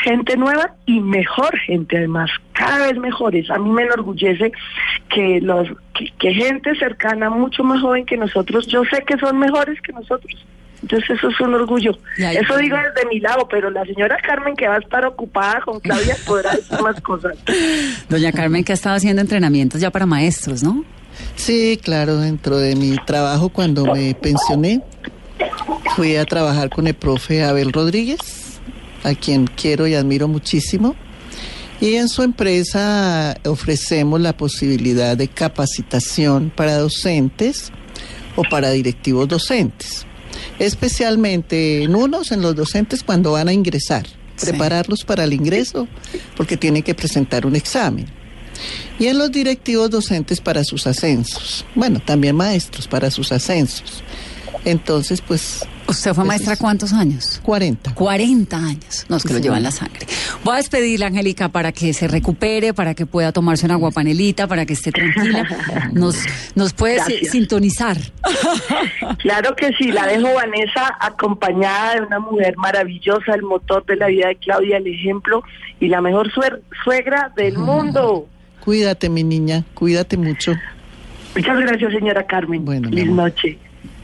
[0.02, 3.50] gente nueva y mejor gente además, cada vez mejores.
[3.50, 4.52] A mí me enorgullece
[5.08, 5.68] que los
[6.18, 10.46] que gente cercana, mucho más joven que nosotros, yo sé que son mejores que nosotros.
[10.82, 11.98] Entonces eso es un orgullo.
[12.16, 15.80] Eso digo desde mi lado, pero la señora Carmen que va a estar ocupada con
[15.80, 17.36] Claudia podrá decir más cosas.
[18.08, 20.84] Doña Carmen que ha estado haciendo entrenamientos ya para maestros, ¿no?
[21.34, 24.82] Sí, claro, dentro de mi trabajo cuando me pensioné,
[25.96, 28.60] fui a trabajar con el profe Abel Rodríguez,
[29.02, 30.94] a quien quiero y admiro muchísimo.
[31.80, 37.72] Y en su empresa ofrecemos la posibilidad de capacitación para docentes
[38.36, 40.07] o para directivos docentes
[40.58, 44.06] especialmente en unos, en los docentes cuando van a ingresar,
[44.40, 45.88] prepararlos para el ingreso,
[46.36, 48.06] porque tienen que presentar un examen.
[48.98, 51.64] Y en los directivos docentes para sus ascensos.
[51.74, 54.02] Bueno, también maestros para sus ascensos.
[54.64, 57.40] Entonces, pues ¿Usted fue maestra cuántos años?
[57.42, 57.94] 40.
[57.94, 59.06] 40 años.
[59.08, 60.06] No, es que lo llevan la sangre.
[60.44, 64.66] Voy a despedirla, Angélica, para que se recupere, para que pueda tomarse una guapanelita, para
[64.66, 65.48] que esté tranquila.
[65.94, 67.96] Nos, nos puede sintonizar.
[69.18, 74.08] Claro que sí, la dejo Vanessa acompañada de una mujer maravillosa, el motor de la
[74.08, 75.42] vida de Claudia, el ejemplo
[75.80, 76.30] y la mejor
[76.84, 78.28] suegra del mundo.
[78.60, 80.54] Cuídate, mi niña, cuídate mucho.
[81.34, 82.64] Muchas gracias, señora Carmen.
[82.64, 83.56] Buenas noches.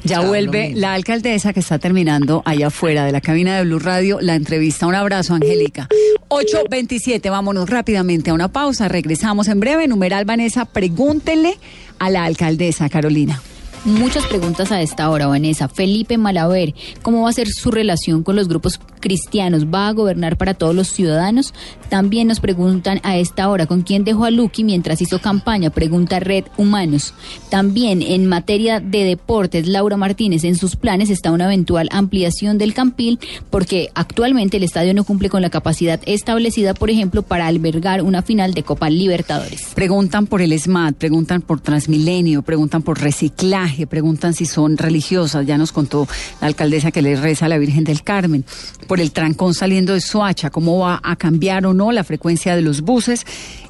[0.04, 4.18] Ya vuelve la alcaldesa que está terminando allá afuera de la cabina de Blue Radio
[4.20, 4.86] la entrevista.
[4.86, 5.88] Un abrazo, Angélica.
[6.28, 8.88] 8.27, vámonos rápidamente a una pausa.
[8.88, 9.88] Regresamos en breve.
[9.88, 11.58] Numeral Vanessa, pregúntele
[11.98, 13.40] a la alcaldesa Carolina.
[13.84, 15.68] Muchas preguntas a esta hora, Vanessa.
[15.68, 19.66] Felipe Malaver, ¿cómo va a ser su relación con los grupos cristianos?
[19.66, 21.52] ¿Va a gobernar para todos los ciudadanos?
[21.90, 25.68] También nos preguntan a esta hora, ¿con quién dejó a Lucky mientras hizo campaña?
[25.68, 27.12] Pregunta Red Humanos.
[27.50, 32.72] También en materia de deportes, Laura Martínez, en sus planes está una eventual ampliación del
[32.72, 33.18] Campil
[33.50, 38.22] porque actualmente el estadio no cumple con la capacidad establecida, por ejemplo, para albergar una
[38.22, 39.72] final de Copa Libertadores.
[39.74, 45.58] Preguntan por el SMAT, preguntan por Transmilenio, preguntan por reciclaje preguntan si son religiosas, ya
[45.58, 46.08] nos contó
[46.40, 48.44] la alcaldesa que le reza a la Virgen del Carmen,
[48.86, 52.62] por el trancón saliendo de Soacha, cómo va a cambiar o no la frecuencia de
[52.62, 53.26] los buses,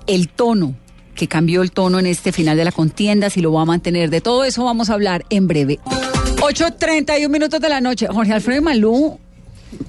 [0.07, 0.75] el tono
[1.15, 4.11] que cambió el tono en este final de la contienda, si lo va a mantener.
[4.11, 5.79] De todo eso vamos a hablar en breve.
[5.85, 8.07] 8.31 minutos de la noche.
[8.09, 9.19] Jorge Alfredo Malú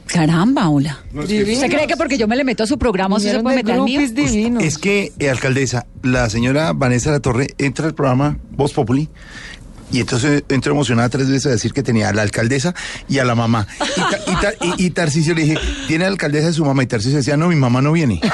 [0.08, 1.00] Caramba, hola.
[1.14, 3.82] ¿Usted cree que porque yo me le meto a su programa usted se puede meter
[3.82, 4.00] mío?
[4.60, 9.10] Es que, eh, alcaldesa, la señora Vanessa La Torre entra al programa Voz Populi
[9.92, 12.74] y entonces entró emocionada tres veces a decir que tenía a la alcaldesa
[13.08, 13.68] y a la mamá.
[14.78, 16.84] Y, Tarcisio le dije, ¿tiene la alcaldesa de su mamá?
[16.84, 18.22] Y Tarcisio decía, no, mi mamá no viene.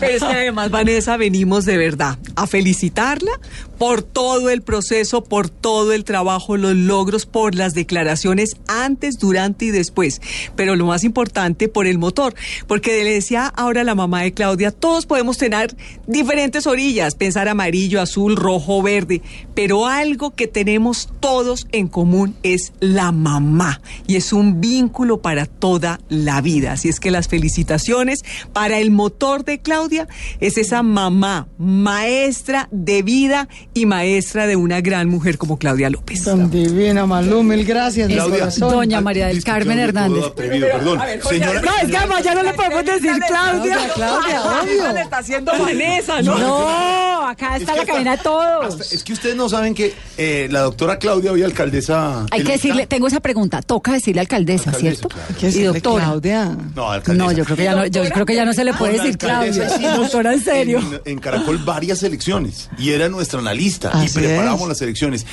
[0.00, 3.32] Pero es que además, Vanessa, venimos de verdad a felicitarla
[3.78, 9.66] por todo el proceso, por todo el trabajo, los logros, por las declaraciones antes, durante
[9.66, 10.20] y después.
[10.56, 12.34] Pero lo más importante, por el motor.
[12.66, 18.00] Porque le decía ahora la mamá de Claudia, todos podemos tener diferentes orillas, pensar amarillo,
[18.00, 19.22] azul, rojo, verde.
[19.54, 23.80] Pero algo que tenemos todos en común es la mamá.
[24.06, 26.72] Y es un vínculo para toda la vida.
[26.72, 30.08] Así es que las felicitaciones para el motor de Claudia
[30.40, 36.24] es esa mamá, maestra de vida y maestra de una gran mujer como Claudia López.
[36.24, 38.10] Tan divina, Malú, mil gracias.
[38.10, 40.24] Claudia, Doña María del Carmen Hernández.
[40.34, 41.00] perdón.
[41.28, 43.78] Señora, no, es que ya no le podemos decir Claudia.
[43.94, 44.92] Claudia, obvio.
[44.92, 46.38] le está haciendo Vanessa, ¿no?
[46.38, 48.92] No, acá está la cabina de todos.
[48.92, 52.26] es que ustedes no saben que eh, la doctora Claudia hoy alcaldesa.
[52.30, 55.08] Hay que decirle, tengo esa pregunta, toca decirle alcaldesa, ¿cierto?
[55.40, 56.04] y doctora.
[56.04, 56.56] Claudia.
[56.74, 57.26] No, alcaldesa.
[57.26, 59.18] No, yo creo que ya no, yo creo que ya no se le puede decir
[59.18, 59.68] Claudia.
[59.96, 60.80] Doctora, en serio.
[61.04, 65.26] En, Caracol varias elecciones y era nuestra analista y preparábamos las elecciones.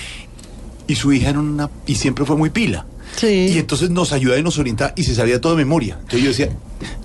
[0.88, 2.86] Y su hija era una y siempre fue muy pila.
[3.16, 3.28] Sí.
[3.54, 5.98] Y entonces nos ayudaba y nos orientaba y se sabía todo de memoria.
[6.02, 6.50] Entonces yo decía,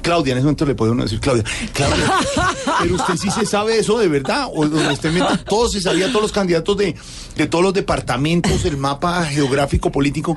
[0.02, 2.12] Claudia, en ese momento le podía decir, Claudia, Claudia,
[2.80, 4.48] pero usted sí se sabe eso de verdad.
[4.52, 6.96] O donde usted mete, todo se sabía, todos los candidatos de,
[7.36, 10.36] de todos los departamentos, el mapa geográfico, político.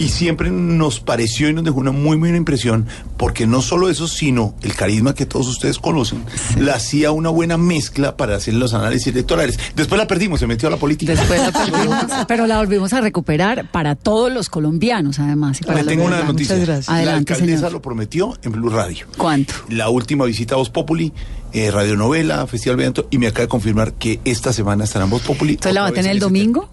[0.00, 2.86] Y siempre nos pareció y nos dejó una muy buena impresión,
[3.18, 6.24] porque no solo eso, sino el carisma que todos ustedes conocen,
[6.58, 9.58] la hacía una buena mezcla para hacer los análisis electorales.
[9.76, 11.12] Después la perdimos, se metió a la política.
[11.14, 15.60] Después la perdimos, pero la volvimos a recuperar para todos los colombianos, además.
[15.60, 16.56] Y para tengo una noticia.
[16.56, 19.06] Adelante, la alcaldesa lo prometió en Blue Radio.
[19.18, 19.52] ¿Cuánto?
[19.68, 21.12] La última visita a Voz Populi,
[21.52, 25.22] eh, radionovela, Festival Viento, y me acaba de confirmar que esta semana estará en Voz
[25.22, 25.52] Populi.
[25.52, 26.70] ¿Entonces la va a tener el domingo?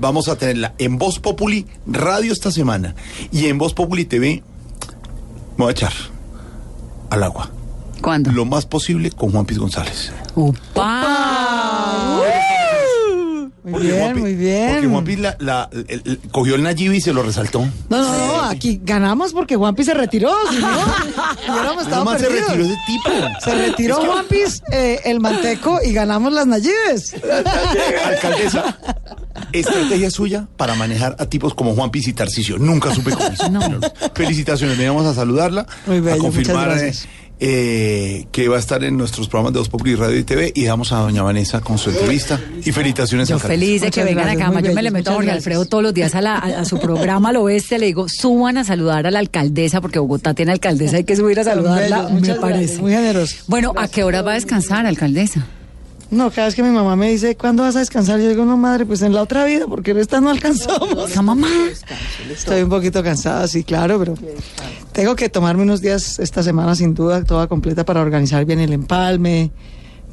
[0.00, 2.94] Vamos a tenerla en Voz Populi Radio esta semana
[3.30, 4.42] y en Voz Populi TV
[5.56, 5.92] me voy a echar
[7.10, 7.50] al agua.
[8.00, 8.32] ¿Cuándo?
[8.32, 10.10] Lo más posible con Juan Piz González.
[10.34, 12.20] ¡Upa!
[13.62, 14.72] Muy bien, muy bien.
[14.72, 15.68] Porque Juanpi la, la,
[16.32, 17.60] cogió el Nayibi y se lo resaltó.
[17.90, 20.32] No, no, no, aquí ganamos porque Juanpi se retiró.
[20.50, 20.68] Si no,
[21.52, 23.10] hubiéramos estado no se retiró ese tipo.
[23.44, 24.38] Se retiró es Juanpi,
[24.72, 27.14] eh, el manteco, y ganamos las Nayibes.
[28.06, 28.78] Alcaldesa,
[29.52, 32.58] estrategia suya para manejar a tipos como Juan Piz y Tarcicio.
[32.58, 33.50] Nunca supe cómo hizo.
[33.50, 33.60] No.
[34.14, 36.92] Felicitaciones, veníamos a saludarla, Muy bello, a confirmar eh,
[37.42, 40.66] eh, que va a estar en nuestros programas de Dos Populi Radio y TV y
[40.66, 43.28] damos a doña Vanessa con su entrevista y felicitaciones.
[43.28, 45.94] Yo feliz de que vengan acá, yo me le meto a Jorge Alfredo todos los
[45.94, 49.20] días a, la, a, su programa al oeste, le digo, suban a saludar a la
[49.20, 52.78] alcaldesa porque Bogotá tiene alcaldesa, hay que subir a saludarla, me parece.
[52.78, 53.36] Muy generoso.
[53.46, 55.46] Bueno, ¿a qué hora va a descansar, alcaldesa?
[56.10, 58.18] No, cada vez que mi mamá me dice, ¿cuándo vas a descansar?
[58.20, 61.10] Yo digo, no, madre, pues en la otra vida, porque en esta no alcanzamos.
[61.10, 61.48] ¿Esa mamá?
[62.30, 64.14] Estoy un poquito cansada, sí, claro, pero
[64.92, 68.72] tengo que tomarme unos días esta semana, sin duda, toda completa para organizar bien el
[68.72, 69.52] empalme.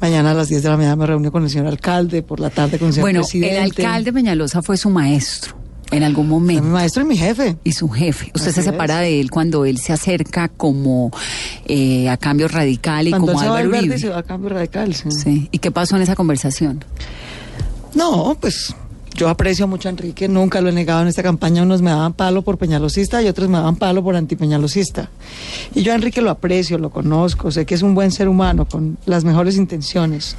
[0.00, 2.50] Mañana a las 10 de la mañana me reúno con el señor alcalde, por la
[2.50, 3.56] tarde con el señor bueno, presidente.
[3.56, 6.62] el alcalde Peñalosa fue su maestro en algún momento.
[6.62, 7.56] mi maestro y mi jefe.
[7.64, 8.30] Y su jefe.
[8.34, 11.10] Usted se separa de él cuando él se acerca como
[11.66, 13.98] eh, a cambio radical y cuando como él se Álvaro va Uribe.
[13.98, 15.10] se va a cambio radical, sí.
[15.10, 15.48] sí.
[15.50, 16.84] ¿Y qué pasó en esa conversación?
[17.94, 18.74] No, pues
[19.14, 21.62] yo aprecio mucho a Enrique, nunca lo he negado en esta campaña.
[21.62, 25.10] Unos me daban palo por peñalosista y otros me daban palo por antipeñalosista.
[25.74, 28.66] Y yo a Enrique lo aprecio, lo conozco, sé que es un buen ser humano
[28.66, 30.36] con las mejores intenciones.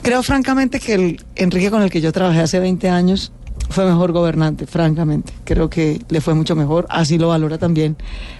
[0.00, 3.30] Creo francamente que el Enrique con el que yo trabajé hace 20 años
[3.72, 5.32] fue mejor gobernante, francamente.
[5.44, 7.96] Creo que le fue mucho mejor, así lo valora también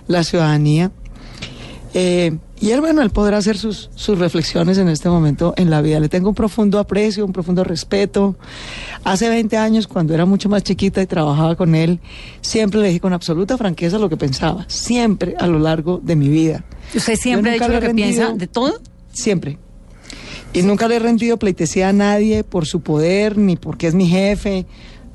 [0.06, 0.92] la ciudadanía.
[1.94, 5.82] Eh, y él, bueno, él podrá hacer sus, sus reflexiones en este momento en la
[5.82, 5.98] vida.
[5.98, 8.36] Le tengo un profundo aprecio, un profundo respeto.
[9.02, 11.98] Hace 20 años, cuando era mucho más chiquita y trabajaba con él,
[12.40, 16.28] siempre le dije con absoluta franqueza lo que pensaba, siempre a lo largo de mi
[16.28, 16.64] vida.
[16.94, 18.74] ¿Usted siempre ha dicho lo que rendido, piensa de todo?
[19.12, 19.58] Siempre.
[20.52, 24.06] Y nunca le he rendido pleitesía a nadie por su poder, ni porque es mi
[24.06, 24.66] jefe.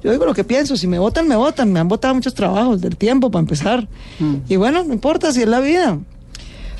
[0.03, 1.71] Yo digo lo que pienso, si me votan, me votan.
[1.71, 3.87] Me han votado muchos trabajos del tiempo para empezar.
[4.19, 4.35] Mm.
[4.47, 5.99] Y bueno, no importa si es la vida.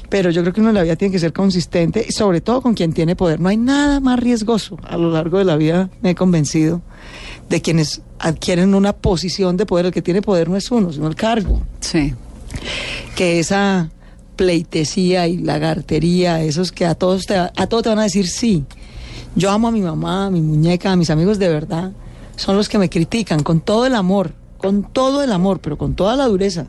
[0.10, 2.62] Pero yo creo que uno en la vida tiene que ser consistente y sobre todo
[2.62, 3.40] con quien tiene poder.
[3.40, 4.78] No hay nada más riesgoso.
[4.84, 6.82] A lo largo de la vida me he convencido
[7.50, 9.88] de quienes adquieren una posición de poder.
[9.88, 11.62] El que tiene poder no es uno, sino el cargo.
[11.82, 12.14] Sí.
[13.16, 13.90] Que esa
[14.38, 18.64] pleitesía y lagartería, esos que a todos te, a todos te van a decir sí.
[19.36, 21.92] Yo amo a mi mamá, a mi muñeca, a mis amigos de verdad.
[22.38, 25.96] Son los que me critican con todo el amor, con todo el amor, pero con
[25.96, 26.68] toda la dureza.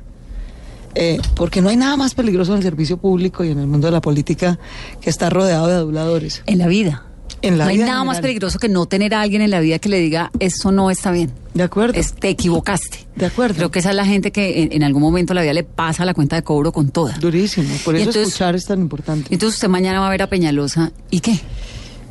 [0.94, 3.86] Eh, porque no hay nada más peligroso en el servicio público y en el mundo
[3.86, 4.58] de la política
[5.00, 6.42] que estar rodeado de aduladores.
[6.46, 7.04] En la vida.
[7.40, 9.60] En la no vida hay nada más peligroso que no tener a alguien en la
[9.60, 11.30] vida que le diga, eso no está bien.
[11.54, 11.98] De acuerdo.
[11.98, 13.06] Es, te equivocaste.
[13.14, 13.56] De acuerdo.
[13.56, 16.04] Creo que esa es la gente que en, en, algún momento la vida le pasa
[16.04, 17.16] la cuenta de cobro con toda.
[17.18, 17.68] Durísimo.
[17.84, 19.28] Por eso entonces, escuchar es tan importante.
[19.30, 20.90] Entonces usted mañana va a ver a Peñalosa.
[21.10, 21.38] ¿Y qué?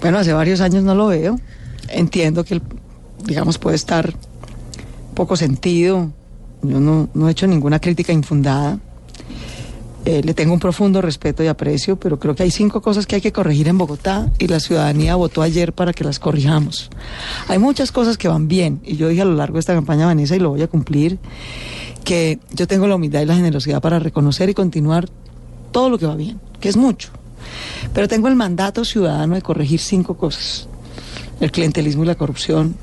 [0.01, 1.39] Bueno, hace varios años no lo veo.
[1.89, 2.61] Entiendo que,
[3.23, 4.13] digamos, puede estar
[5.13, 6.11] poco sentido.
[6.61, 8.79] Yo no, no he hecho ninguna crítica infundada.
[10.07, 13.15] Eh, le tengo un profundo respeto y aprecio, pero creo que hay cinco cosas que
[13.15, 16.89] hay que corregir en Bogotá y la ciudadanía votó ayer para que las corrijamos.
[17.49, 20.05] Hay muchas cosas que van bien y yo dije a lo largo de esta campaña,
[20.05, 21.19] Vanessa, y lo voy a cumplir,
[22.05, 25.09] que yo tengo la humildad y la generosidad para reconocer y continuar
[25.73, 27.09] todo lo que va bien, que es mucho.
[27.93, 30.69] Pero tengo el mandato ciudadano de corregir cinco cosas.
[31.41, 32.75] El clientelismo y la corrupción,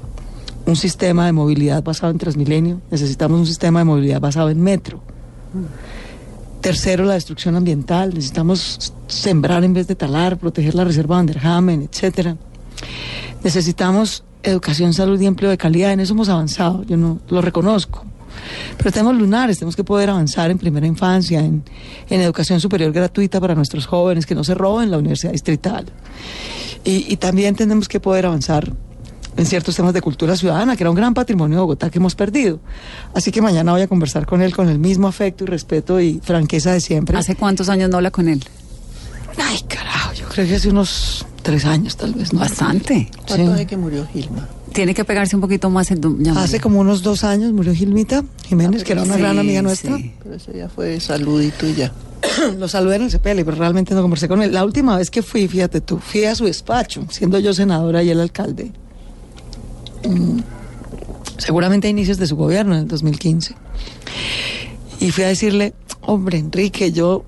[0.67, 5.03] un sistema de movilidad basado en Transmilenio, necesitamos un sistema de movilidad basado en metro.
[6.61, 8.15] Tercero, la destrucción ambiental.
[8.15, 12.37] Necesitamos sembrar en vez de talar, proteger la reserva Van der Hamen, etcétera.
[13.43, 15.93] Necesitamos educación, salud y empleo de calidad.
[15.93, 18.05] En eso hemos avanzado, yo no lo reconozco.
[18.79, 21.63] Pero tenemos lunares, tenemos que poder avanzar en primera infancia, en,
[22.09, 25.85] en educación superior gratuita para nuestros jóvenes, que no se roben la universidad distrital.
[26.83, 28.73] Y también tenemos que poder avanzar
[29.37, 32.15] en ciertos temas de cultura ciudadana, que era un gran patrimonio de Bogotá que hemos
[32.15, 32.61] perdido.
[33.15, 36.21] Así que mañana voy a conversar con él con el mismo afecto y respeto y
[36.23, 37.17] franqueza de siempre.
[37.17, 38.43] ¿Hace cuántos años no habla con él?
[39.39, 42.33] Ay, carajo, yo creo que hace unos tres años tal vez.
[42.33, 42.41] ¿no?
[42.41, 43.11] Bastante.
[43.27, 44.49] ¿Cuánto hace que murió Gilma?
[44.73, 48.83] Tiene que pegarse un poquito más en Hace como unos dos años murió Gilmita Jiménez,
[48.83, 49.97] que era una gran amiga nuestra.
[50.23, 51.93] Pero ese ya fue saludito y ya.
[52.59, 54.53] Lo saludé en el CPL, pero realmente no conversé con él.
[54.53, 58.11] La última vez que fui, fíjate tú, fui a su despacho, siendo yo senadora y
[58.11, 58.73] el alcalde.
[60.09, 60.41] Mm,
[61.39, 63.55] seguramente a inicios de su gobierno, en el 2015.
[65.01, 67.25] Y fui a decirle, hombre, Enrique, yo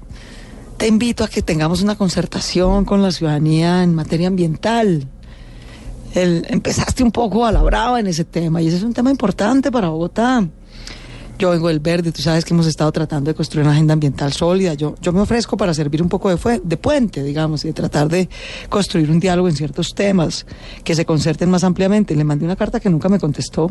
[0.77, 5.07] te invito a que tengamos una concertación con la ciudadanía en materia ambiental.
[6.15, 9.11] El, empezaste un poco a la brava en ese tema y ese es un tema
[9.11, 10.47] importante para Bogotá.
[11.39, 14.33] Yo vengo del verde, tú sabes que hemos estado tratando de construir una agenda ambiental
[14.33, 14.73] sólida.
[14.75, 18.09] Yo, yo me ofrezco para servir un poco de, de puente, digamos, y de tratar
[18.09, 18.29] de
[18.71, 20.47] construir un diálogo en ciertos temas
[20.83, 22.17] que se concerten más ampliamente.
[22.17, 23.71] Le mandé una carta que nunca me contestó.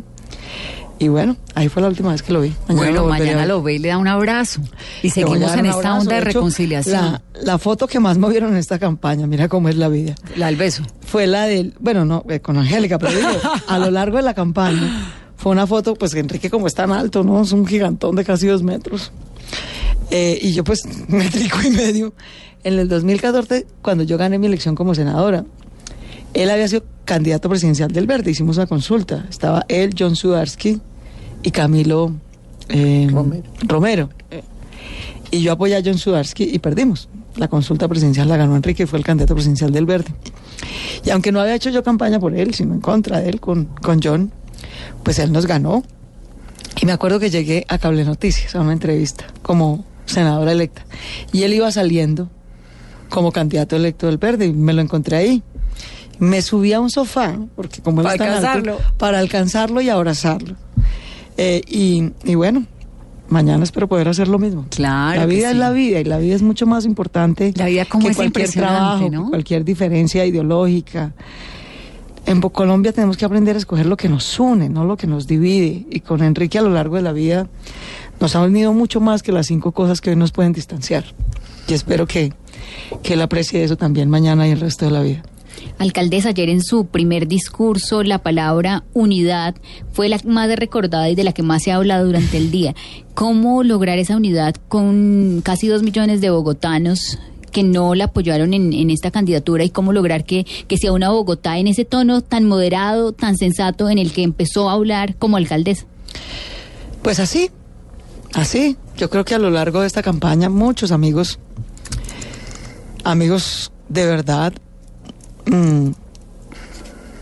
[0.97, 2.53] Y bueno, ahí fue la última vez que lo vi.
[2.67, 4.61] bueno, mañana lo ve y le da un abrazo.
[5.01, 7.19] Y seguimos en esta onda de, reconciliación.
[7.41, 10.15] La, foto que más movieron en esta campaña, mira cómo es la vida.
[10.37, 10.83] La del beso.
[11.01, 13.27] Fue la del, bueno, no, eh, con Angélica, pero digo,
[13.67, 17.23] a lo largo de la campaña fue una foto, pues Enrique como es tan alto,
[17.23, 17.43] ¿no?
[17.43, 19.11] Es un gigantón de casi dos metros.
[20.09, 22.15] Eh, y yo pues metrico y medio.
[22.63, 25.45] En el 2014, cuando yo gané mi elección como senadora,
[26.33, 29.27] él había sido candidato presidencial del Verde, hicimos una consulta.
[29.29, 30.81] Estaba él, John Sudarsky
[31.43, 32.11] y Camilo
[32.69, 33.07] eh,
[33.67, 34.09] Romero.
[35.29, 37.07] Y yo apoyé a John Sudarsky y perdimos.
[37.35, 40.11] La consulta presidencial la ganó Enrique, fue el candidato presidencial del Verde.
[41.03, 43.65] Y aunque no había hecho yo campaña por él, sino en contra de él con,
[43.65, 44.31] con John,
[45.03, 45.83] pues él nos ganó.
[46.81, 50.85] Y me acuerdo que llegué a Cable Noticias a una entrevista como senadora electa.
[51.31, 52.29] Y él iba saliendo
[53.09, 55.43] como candidato electo del Verde y me lo encontré ahí.
[56.19, 58.77] Me subí a un sofá, porque como él para alcanzarlo.
[58.97, 60.55] para alcanzarlo y abrazarlo.
[61.37, 62.65] Eh, y, y, bueno,
[63.27, 64.65] mañana espero poder hacer lo mismo.
[64.69, 65.19] Claro.
[65.19, 68.07] La vida es la vida y la vida es mucho más importante la vida como
[68.07, 71.13] que cualquier trabajo, cualquier diferencia ideológica.
[72.27, 75.27] En Colombia tenemos que aprender a escoger lo que nos une, no lo que nos
[75.27, 75.85] divide.
[75.89, 77.47] Y con Enrique a lo largo de la vida
[78.19, 81.05] nos ha unido mucho más que las cinco cosas que hoy nos pueden distanciar.
[81.67, 82.33] Y espero que,
[83.03, 85.23] que él aprecie eso también mañana y el resto de la vida.
[85.77, 89.55] Alcaldesa, ayer en su primer discurso la palabra unidad
[89.91, 92.75] fue la más recordada y de la que más se ha hablado durante el día.
[93.13, 97.19] ¿Cómo lograr esa unidad con casi dos millones de bogotanos
[97.55, 101.57] que no la apoyaron en, esta candidatura y cómo lograr que, que sea una Bogotá
[101.57, 105.85] en ese tono tan moderado, tan sensato en el que empezó a hablar como alcaldesa?
[107.01, 107.49] Pues así,
[108.33, 108.75] así.
[108.97, 111.39] Yo creo que a lo largo de esta campaña muchos amigos,
[113.05, 114.51] amigos de verdad,
[115.45, 115.91] mm,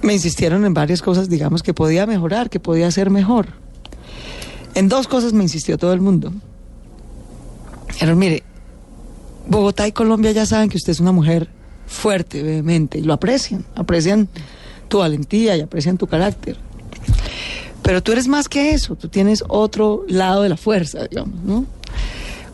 [0.01, 3.49] me insistieron en varias cosas, digamos, que podía mejorar, que podía ser mejor.
[4.73, 6.33] En dos cosas me insistió todo el mundo.
[7.99, 8.41] Pero mire,
[9.47, 11.49] Bogotá y Colombia ya saben que usted es una mujer
[11.85, 14.27] fuerte, vehemente, y lo aprecian, aprecian
[14.87, 16.57] tu valentía y aprecian tu carácter.
[17.81, 21.65] Pero tú eres más que eso, tú tienes otro lado de la fuerza, digamos, ¿no?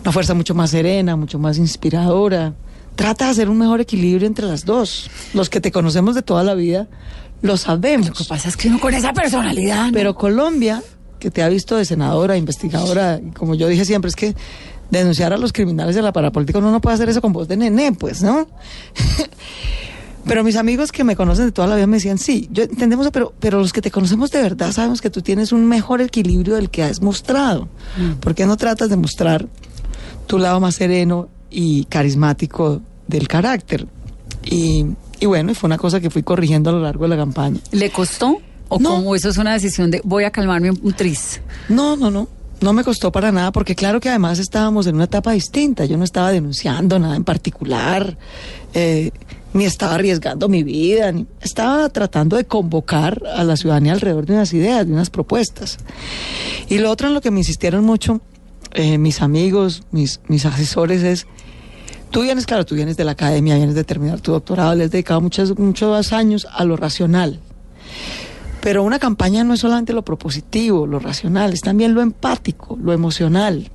[0.02, 2.54] Una fuerza mucho más serena, mucho más inspiradora.
[2.96, 5.10] Trata de hacer un mejor equilibrio entre las dos.
[5.34, 6.88] Los que te conocemos de toda la vida
[7.42, 8.08] lo sabemos.
[8.08, 9.90] Lo que pasa es que no con esa personalidad.
[9.94, 10.82] Pero Colombia,
[11.20, 14.36] que te ha visto de senadora, investigadora, y como yo dije siempre, es que
[14.90, 17.58] denunciar a los criminales de la parapolítica, uno no puede hacer eso con voz de
[17.58, 18.48] nené, pues, ¿no?
[20.26, 23.10] pero mis amigos que me conocen de toda la vida me decían, sí, yo entendemos,
[23.12, 26.56] pero, pero los que te conocemos de verdad sabemos que tú tienes un mejor equilibrio
[26.56, 27.68] del que has mostrado.
[27.98, 28.20] Mm.
[28.20, 29.48] ¿Por qué no tratas de mostrar
[30.28, 33.88] tu lado más sereno y carismático del carácter?
[34.44, 34.86] Y,
[35.20, 37.60] y bueno, fue una cosa que fui corrigiendo a lo largo de la campaña.
[37.72, 38.38] ¿Le costó?
[38.70, 38.92] ¿O no.
[38.92, 41.42] como eso es una decisión de voy a calmarme un tris?
[41.70, 42.28] No, no, no.
[42.62, 45.86] No me costó para nada, porque claro que además estábamos en una etapa distinta.
[45.86, 48.18] Yo no estaba denunciando nada en particular,
[48.74, 49.12] eh,
[49.54, 54.34] ni estaba arriesgando mi vida, ni estaba tratando de convocar a la ciudadanía alrededor de
[54.34, 55.78] unas ideas, de unas propuestas.
[56.68, 58.22] Y lo otro en lo que me insistieron mucho
[58.74, 61.28] eh, mis amigos, mis, mis asesores es,
[62.12, 64.92] tú vienes, claro, tú vienes de la academia, vienes de terminar tu doctorado, le has
[64.92, 67.40] dedicado muchos, muchos años a lo racional.
[68.62, 72.94] Pero una campaña no es solamente lo propositivo, lo racional, es también lo empático, lo
[72.94, 73.70] emocional.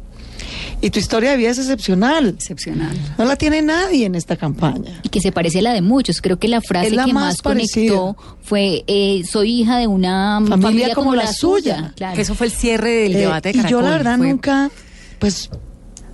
[0.81, 2.29] Y tu historia de vida es excepcional.
[2.29, 2.95] Excepcional.
[3.17, 5.01] No la tiene nadie en esta campaña.
[5.03, 6.21] Y que se parece a la de muchos.
[6.21, 11.15] Creo que la frase que más, conectó fue eh, soy hija de una familia, como,
[11.15, 11.95] la suya.
[11.97, 14.71] Que eso fue el cierre del eh, debate de Y yo la verdad nunca,
[15.19, 15.51] pues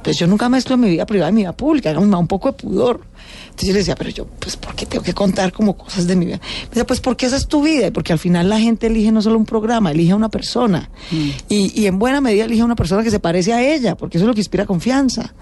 [0.01, 2.49] Entonces yo nunca mezclo mi vida privada y mi vida pública, me da un poco
[2.49, 3.03] de pudor.
[3.45, 6.17] Entonces yo le decía, pero yo, pues, ¿por qué tengo que contar como cosas de
[6.17, 6.41] mi vida?
[6.63, 9.13] Me decía, pues, porque esa es tu vida, y porque al final la gente elige
[9.13, 10.89] no solo un programa, elige a una persona.
[11.11, 11.29] Mm.
[11.51, 14.17] Y, y en buena medida elige a una persona que se parece a ella, porque
[14.17, 15.35] eso es lo que inspira confianza.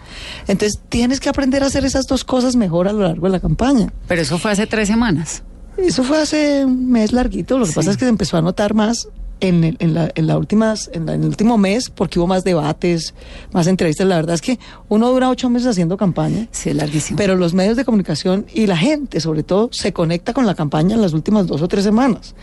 [0.49, 3.41] Entonces tienes que aprender a hacer esas dos cosas mejor a lo largo de la
[3.41, 3.93] campaña.
[4.09, 5.45] Pero eso fue hace tres semanas.
[5.77, 8.75] Eso fue hace un mes larguito, lo que pasa es que se empezó a notar
[8.75, 9.09] más
[9.41, 13.15] en, el, en, la, en, la últimas, en, el último mes, porque hubo más debates,
[13.53, 14.07] más entrevistas.
[14.07, 14.59] La verdad es que
[14.89, 16.49] uno dura ocho meses haciendo campaña.
[16.51, 17.17] Sí, larguísimo.
[17.17, 20.95] Pero los medios de comunicación y la gente, sobre todo, se conecta con la campaña
[20.95, 22.35] en las últimas dos o tres semanas.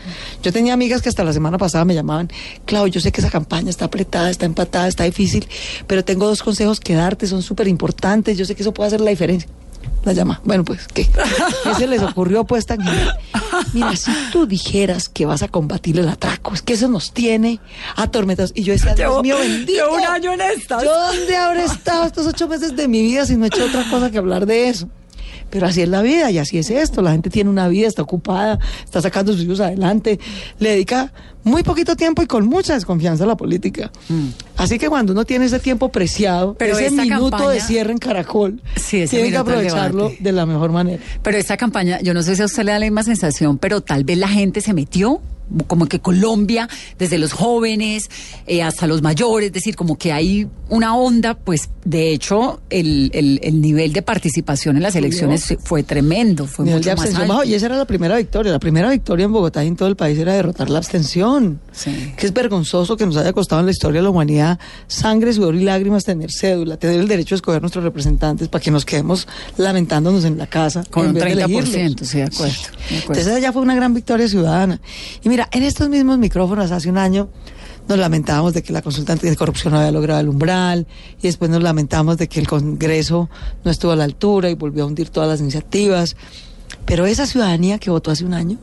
[0.41, 2.29] Yo tenía amigas que hasta la semana pasada me llamaban,
[2.65, 5.47] Claudio, yo sé que esa campaña está apretada, está empatada, está difícil,
[5.87, 9.01] pero tengo dos consejos que darte, son súper importantes, yo sé que eso puede hacer
[9.01, 9.49] la diferencia
[10.03, 10.41] la llama.
[10.43, 11.07] Bueno, pues, ¿qué?
[11.63, 12.79] ¿Qué se les ocurrió pues tan
[13.73, 17.59] Mira, si tú dijeras que vas a combatir el atraco, es que eso nos tiene
[17.95, 18.51] atormentados.
[18.55, 19.93] Y yo decía, Dios mío, bendito.
[19.93, 20.83] un año en estas.
[20.83, 23.89] ¿Yo dónde habré estado estos ocho meses de mi vida si no he hecho otra
[23.89, 24.87] cosa que hablar de eso?
[25.49, 27.01] Pero así es la vida y así es esto.
[27.01, 30.19] La gente tiene una vida, está ocupada, está sacando sus hijos adelante,
[30.59, 31.11] le dedica
[31.43, 33.91] muy poquito tiempo y con mucha desconfianza a la política.
[34.09, 34.29] Mm.
[34.57, 38.61] Así que cuando uno tiene ese tiempo preciado, Pero ese minuto de cierre en Caracol,
[38.89, 41.01] tiene que aprovecharlo de la mejor manera.
[41.21, 43.81] Pero esta campaña, yo no sé si a usted le da la misma sensación, pero
[43.81, 45.21] tal vez la gente se metió
[45.67, 46.67] como que Colombia,
[46.97, 48.09] desde los jóvenes
[48.47, 53.11] eh, hasta los mayores, es decir, como que hay una onda, pues de hecho el,
[53.13, 57.43] el, nivel de participación en las elecciones fue tremendo, fue mucho más alto.
[57.43, 59.95] Y esa era la primera victoria, la primera victoria en Bogotá y en todo el
[59.95, 61.59] país era derrotar la abstención,
[62.17, 65.55] que es vergonzoso que nos haya costado en la historia de la humanidad sangre, sudor
[65.55, 69.27] y lágrimas tener cédula, tener el derecho a escoger nuestros representantes para que nos quedemos
[69.57, 70.83] lamentándonos en la casa.
[70.89, 72.55] Con un 30%, sí, de acuerdo,
[72.89, 74.79] Entonces esa ya fue una gran victoria ciudadana.
[75.23, 77.27] Y Mira, en estos mismos micrófonos hace un año
[77.89, 80.87] nos lamentábamos de que la consultante de corrupción no había logrado el umbral
[81.19, 83.29] y después nos lamentamos de que el Congreso
[83.65, 86.15] no estuvo a la altura y volvió a hundir todas las iniciativas.
[86.85, 88.59] Pero esa ciudadanía que votó hace un año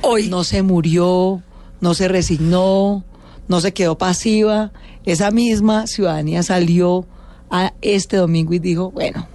[0.00, 1.42] hoy no se murió,
[1.80, 3.02] no se resignó,
[3.48, 4.70] no se quedó pasiva.
[5.04, 7.04] Esa misma ciudadanía salió
[7.50, 9.26] a este domingo y dijo, bueno,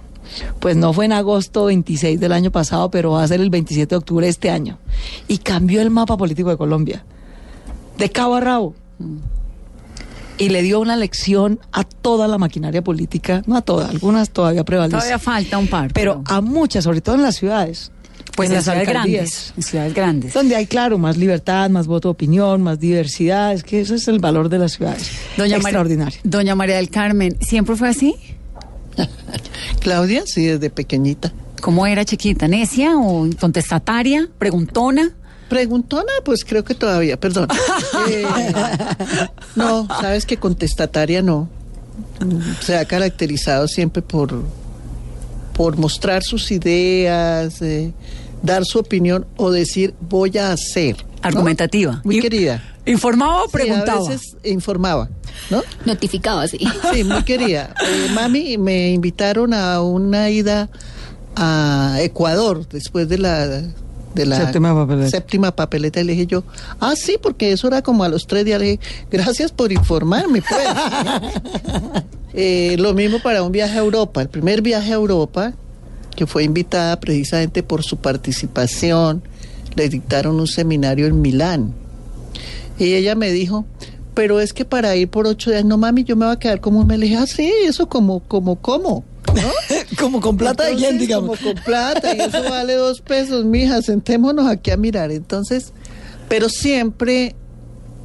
[0.60, 3.88] pues no fue en agosto 26 del año pasado, pero va a ser el 27
[3.88, 4.78] de octubre de este año.
[5.26, 7.04] Y cambió el mapa político de Colombia,
[7.96, 8.74] de cabo a rabo.
[10.38, 14.64] Y le dio una lección a toda la maquinaria política, no a todas, algunas todavía
[14.64, 14.98] prevalecen.
[14.98, 15.92] Todavía falta un par.
[15.92, 17.90] Pero, a muchas, sobre todo en las ciudades.
[18.36, 19.52] Pues en, las ciudades grandes.
[19.56, 20.34] En ciudades grandes.
[20.34, 23.52] Donde hay, claro, más libertad, más voto de opinión, más diversidad.
[23.52, 25.10] Es que eso es el valor de las ciudades.
[25.36, 26.20] Doña Extraordinario.
[26.22, 28.14] Doña María del Carmen, ¿siempre fue así?
[29.80, 31.32] Claudia, sí, desde pequeñita.
[31.60, 32.48] ¿Cómo era chiquita?
[32.48, 34.28] ¿Necia o contestataria?
[34.38, 35.12] ¿Preguntona?
[35.48, 37.48] Preguntona, pues creo que todavía, perdón.
[38.10, 38.24] Eh,
[39.54, 41.48] no, sabes que contestataria no.
[42.60, 44.44] Se ha caracterizado siempre por,
[45.52, 47.92] por mostrar sus ideas, eh,
[48.42, 50.96] dar su opinión o decir voy a hacer.
[51.22, 52.00] Argumentativa.
[52.04, 52.62] Muy querida.
[52.86, 53.98] ¿Informaba o preguntaba?
[53.98, 55.10] a veces informaba,
[55.50, 55.62] ¿no?
[55.84, 56.58] Notificaba, sí.
[56.92, 57.74] Sí, muy querida.
[57.88, 60.68] Eh, mami, me invitaron a una ida
[61.36, 63.46] a Ecuador después de la
[64.14, 65.10] de la séptima papeleta.
[65.10, 66.44] séptima papeleta y le dije yo,
[66.80, 68.60] ah, sí, porque eso era como a los tres días.
[68.60, 68.80] Le dije,
[69.10, 70.60] gracias por informarme, pues.
[72.34, 74.22] eh, lo mismo para un viaje a Europa.
[74.22, 75.54] El primer viaje a Europa,
[76.18, 79.22] que fue invitada precisamente por su participación,
[79.76, 81.74] le dictaron un seminario en Milán.
[82.76, 83.66] Y ella me dijo,
[84.14, 86.60] pero es que para ir por ocho días, no mami, yo me voy a quedar
[86.60, 86.98] como un mes.
[86.98, 89.04] Le dije, ah, sí, eso como, como, como.
[89.28, 89.76] ¿no?
[90.00, 91.38] como con plata de quién, digamos.
[91.38, 95.12] Como con plata, y eso vale dos pesos, mija, sentémonos aquí a mirar.
[95.12, 95.72] Entonces,
[96.28, 97.36] pero siempre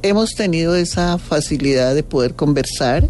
[0.02, 3.08] hemos tenido esa facilidad de poder conversar,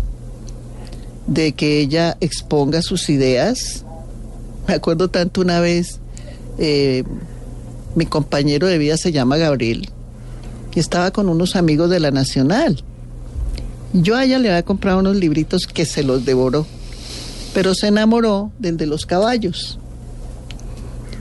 [1.26, 3.83] de que ella exponga sus ideas.
[4.66, 6.00] Me acuerdo tanto una vez,
[6.58, 7.04] eh,
[7.94, 9.88] mi compañero de vida se llama Gabriel,
[10.74, 12.82] y estaba con unos amigos de la Nacional.
[13.92, 16.66] Yo a ella le había comprado unos libritos que se los devoró,
[17.52, 19.78] pero se enamoró del de los caballos.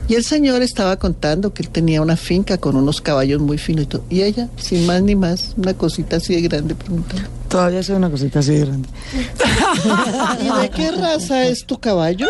[0.08, 3.86] Y el señor estaba contando que él tenía una finca con unos caballos muy finos
[4.10, 7.28] y, ella, sin más ni más, una cosita así de grande, preguntando.
[7.54, 8.88] Todavía es una cosita así de grande.
[10.42, 12.26] ¿Y de qué raza es tu caballo?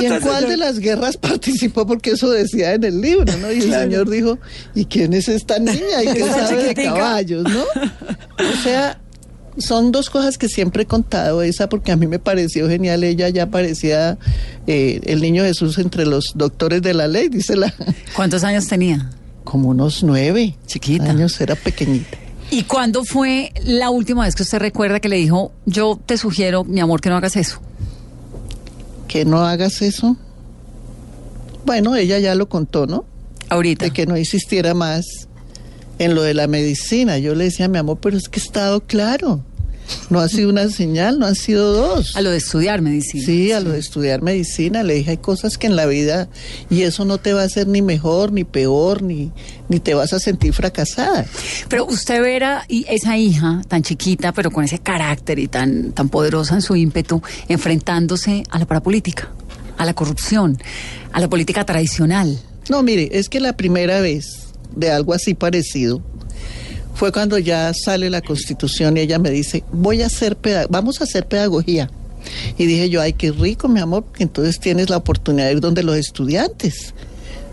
[0.00, 1.86] ¿Y en cuál de las guerras participó?
[1.86, 3.52] Porque eso decía en el libro, ¿no?
[3.52, 4.40] Y el señor dijo,
[4.74, 6.02] ¿y quién es esta niña?
[6.02, 7.62] ¿Y qué sabe de caballos, no?
[7.62, 8.98] O sea,
[9.58, 11.42] son dos cosas que siempre he contado.
[11.42, 13.04] Esa porque a mí me pareció genial.
[13.04, 14.18] Ella ya parecía
[14.66, 17.72] eh, el niño Jesús entre los doctores de la ley, dice la.
[18.16, 19.08] ¿Cuántos años tenía?
[19.44, 20.56] Como unos nueve.
[20.66, 21.10] Chiquita.
[21.10, 22.21] Años, era pequeñita.
[22.52, 26.62] ¿Y cuándo fue la última vez que usted recuerda que le dijo, yo te sugiero,
[26.62, 27.60] mi amor, que no hagas eso?
[29.12, 30.16] que no hagas eso.
[31.66, 33.04] Bueno, ella ya lo contó, ¿no?
[33.50, 33.84] Ahorita.
[33.84, 35.04] De que no insistiera más
[35.98, 37.18] en lo de la medicina.
[37.18, 39.44] Yo le decía, mi amor, pero es que he estado claro.
[40.08, 42.16] No ha sido una señal, no han sido dos.
[42.16, 43.26] A lo de estudiar medicina.
[43.26, 44.82] Sí, a lo de estudiar medicina.
[44.82, 46.30] Le dije, hay cosas que en la vida,
[46.70, 49.30] y eso no te va a hacer ni mejor, ni peor, ni,
[49.68, 51.24] ni te vas a sentir fracasada.
[51.68, 56.08] Pero usted verá y esa hija tan chiquita, pero con ese carácter y tan, tan
[56.08, 59.30] poderosa en su ímpetu, enfrentándose a la parapolítica,
[59.78, 60.58] a la corrupción,
[61.12, 62.38] a la política tradicional.
[62.68, 66.02] No, mire, es que la primera vez de algo así parecido,
[66.94, 70.36] fue cuando ya sale la constitución y ella me dice, voy a hacer
[70.68, 71.90] vamos a hacer pedagogía.
[72.56, 75.82] Y dije yo, ay, qué rico, mi amor, entonces tienes la oportunidad de ir donde
[75.82, 76.94] los estudiantes.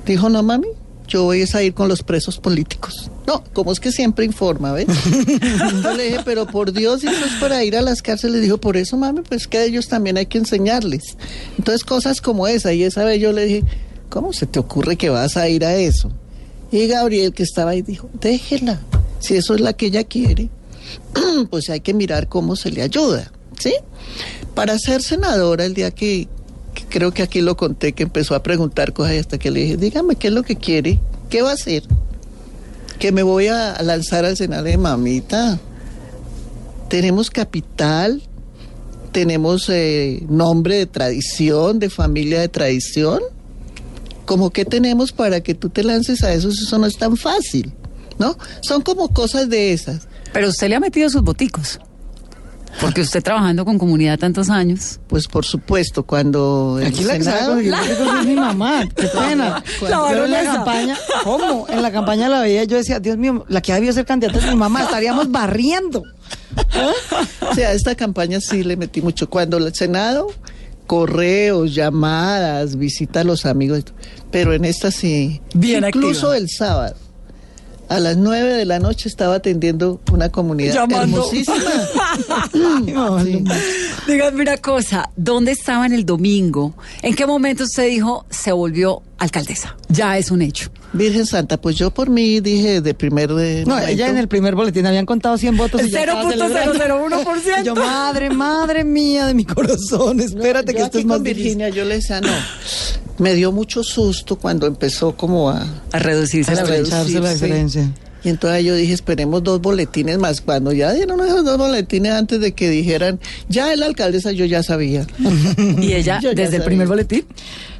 [0.05, 0.67] Dijo, no, mami,
[1.09, 3.11] yo voy a ir con los presos políticos.
[3.27, 4.87] No, como es que siempre informa, ¿ves?
[5.83, 8.41] yo le dije, pero por Dios, eso es para ir a las cárceles.
[8.41, 11.17] Dijo, por eso, mami, pues que a ellos también hay que enseñarles.
[11.57, 12.71] Entonces, cosas como esa.
[12.73, 13.63] Y esa vez yo le dije,
[14.09, 16.11] ¿cómo se te ocurre que vas a ir a eso?
[16.71, 18.79] Y Gabriel, que estaba ahí, dijo, déjela
[19.19, 20.49] si eso es la que ella quiere,
[21.49, 23.73] pues hay que mirar cómo se le ayuda, ¿sí?
[24.55, 26.27] Para ser senadora, el día que,
[26.89, 29.77] creo que aquí lo conté, que empezó a preguntar cosas y hasta que le dije,
[29.77, 30.99] dígame qué es lo que quiere,
[31.29, 31.83] qué va a hacer,
[32.99, 35.59] que me voy a lanzar al Senado de mamita.
[36.89, 38.21] Tenemos capital,
[39.11, 43.21] tenemos eh, nombre de tradición, de familia de tradición.
[44.25, 46.49] ¿Cómo que tenemos para que tú te lances a eso?
[46.49, 47.73] Eso no es tan fácil.
[48.19, 48.37] ¿no?
[48.61, 50.07] Son como cosas de esas.
[50.31, 51.79] Pero usted le ha metido sus boticos.
[52.81, 54.99] Porque usted trabajando con comunidad tantos años.
[55.07, 59.63] Pues por supuesto, cuando Aquí la Senado, es mi mamá, qué pena.
[59.81, 61.65] Yo en la campaña, ¿cómo?
[61.67, 64.39] En la campaña la veía, yo decía, Dios mío, la que ha debido ser candidata
[64.39, 66.03] es mi mamá, estaríamos barriendo.
[67.41, 69.29] O sea, esta campaña sí le metí mucho.
[69.29, 70.27] Cuando el Senado,
[70.87, 73.83] correos, llamadas, visita a los amigos,
[74.31, 75.41] pero en esta sí.
[75.53, 76.95] Bien Incluso el sábado
[77.89, 81.57] a las nueve de la noche estaba atendiendo una comunidad hermosísima.
[84.07, 86.75] Dígame una cosa, ¿dónde estaba en el domingo?
[87.01, 89.75] ¿En qué momento usted dijo se volvió alcaldesa?
[89.89, 90.69] Ya es un hecho.
[90.93, 94.55] Virgen Santa, pues yo por mí dije de primer de No, ella en el primer
[94.55, 95.81] boletín habían contado 100 votos.
[95.81, 97.63] 0.001%.
[97.63, 101.95] Yo, madre, madre mía de mi corazón, espérate que esto es más Virginia, yo le
[101.95, 102.29] decía, no,
[103.19, 105.65] me dio mucho susto cuando empezó como a...
[105.91, 107.91] A reducirse, a reducirse la diferencia.
[108.23, 110.41] Y entonces yo dije, esperemos dos boletines más.
[110.41, 114.45] Cuando ya dieron esos dos boletines antes de que dijeran, ya es la alcaldesa, yo
[114.45, 115.05] ya sabía.
[115.81, 117.25] ¿Y ella desde el primer boletín?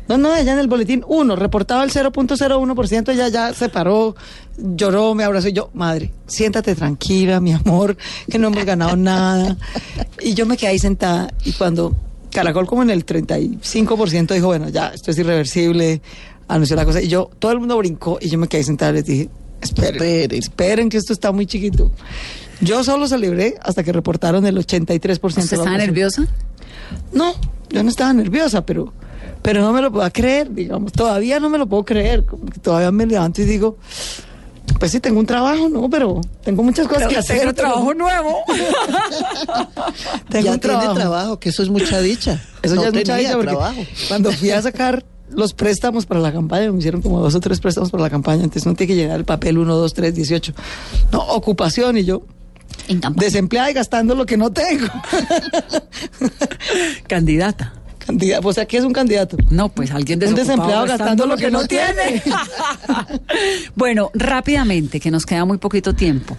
[0.07, 4.15] No, no, ella en el boletín uno, reportaba el 0.01%, ella ya se paró,
[4.57, 7.95] lloró, me abrazó y yo, madre, siéntate tranquila, mi amor,
[8.27, 9.55] que no hemos ganado nada.
[10.19, 11.95] Y yo me quedé ahí sentada y cuando
[12.41, 16.01] Caracol como en el 35% dijo, bueno, ya, esto es irreversible,
[16.47, 17.01] anunció la cosa.
[17.01, 19.29] Y yo, todo el mundo brincó y yo me quedé sentada y les dije,
[19.61, 21.91] esperen, esperen, que esto está muy chiquito.
[22.61, 25.23] Yo solo celebré hasta que reportaron el 83%.
[25.23, 26.27] ¿Usted estaba nerviosa?
[27.13, 27.33] No,
[27.69, 28.93] yo no estaba nerviosa, pero
[29.41, 32.59] pero no me lo puedo creer, digamos, todavía no me lo puedo creer, como que
[32.59, 33.77] todavía me levanto y digo,
[34.79, 35.89] pues sí, tengo un trabajo, ¿no?
[35.89, 37.37] Pero tengo muchas cosas que hacer.
[37.39, 38.37] Tengo un trabajo nuevo.
[40.29, 40.85] tengo ya un trabajo.
[40.85, 42.41] tiene trabajo, que eso es mucha dicha.
[42.61, 43.81] Eso ya es mucha dicha porque trabajo.
[44.07, 47.59] cuando fui a sacar los préstamos para la campaña, me hicieron como dos o tres
[47.59, 50.53] préstamos para la campaña, entonces no tiene que llenar el papel 1, 2, 3, 18.
[51.11, 52.23] No, ocupación y yo
[53.15, 54.87] desempleada y gastando lo que no tengo.
[57.07, 57.73] Candidata.
[58.43, 59.37] O sea, ¿qué es un candidato?
[59.49, 60.41] No, pues alguien desocupado.
[60.41, 62.23] Un desempleado gastando, lo que, no tiene.
[63.75, 66.35] bueno, rápidamente, que nos queda muy poquito tiempo.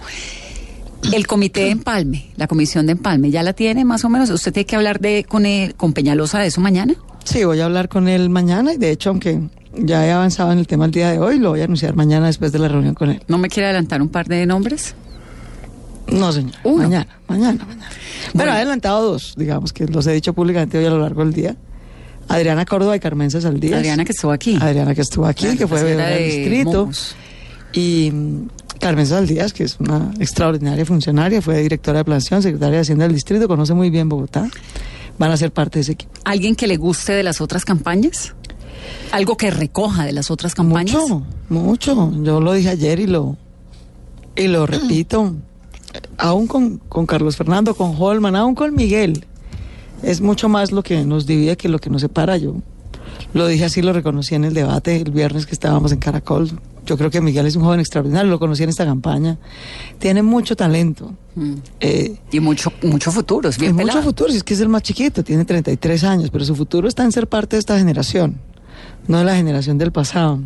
[1.13, 4.31] El comité de empalme, la comisión de empalme, ¿ya la tiene más o menos?
[4.31, 5.45] ¿Usted tiene que hablar de con,
[5.77, 6.95] con Peñalosa de eso mañana?
[7.25, 9.41] Sí, voy a hablar con él mañana y de hecho, aunque
[9.73, 12.27] ya he avanzado en el tema el día de hoy, lo voy a anunciar mañana
[12.27, 13.23] después de la reunión con él.
[13.29, 14.95] ¿No me quiere adelantar un par de nombres?
[16.11, 16.55] No, señor.
[16.65, 17.89] Mañana, mañana, mañana.
[18.35, 21.33] Bueno, he adelantado dos, digamos, que los he dicho públicamente hoy a lo largo del
[21.33, 21.57] día.
[22.29, 23.79] Adriana Córdoba y Carmen Saldías.
[23.81, 24.57] Adriana que estuvo aquí.
[24.61, 26.89] Adriana que estuvo aquí, que fue del distrito.
[27.73, 28.49] Y mm,
[28.79, 33.15] Carmen Saldías, que es una extraordinaria funcionaria, fue directora de planación, secretaria de Hacienda del
[33.15, 34.49] distrito, conoce muy bien Bogotá.
[35.19, 36.13] Van a ser parte de ese equipo.
[36.25, 38.35] ¿Alguien que le guste de las otras campañas?
[39.13, 40.97] ¿Algo que recoja de las otras campañas?
[40.97, 42.13] Mucho, mucho.
[42.23, 43.37] Yo lo dije ayer y lo,
[44.37, 45.35] y lo repito
[46.17, 49.25] aún con, con Carlos Fernando, con Holman, aún con Miguel,
[50.03, 52.37] es mucho más lo que nos divide que lo que nos separa.
[52.37, 52.57] Yo
[53.35, 56.51] Lo dije así, lo reconocí en el debate el viernes que estábamos en Caracol.
[56.87, 59.39] Yo creo que Miguel es un joven extraordinario, lo conocí en esta campaña.
[59.99, 61.15] Tiene mucho talento.
[61.35, 61.55] Mm.
[61.81, 64.83] Eh, y mucho, mucho futuro, es bien Mucho futuro, si es que es el más
[64.83, 68.41] chiquito, tiene 33 años, pero su futuro está en ser parte de esta generación,
[69.07, 70.41] no de la generación del pasado.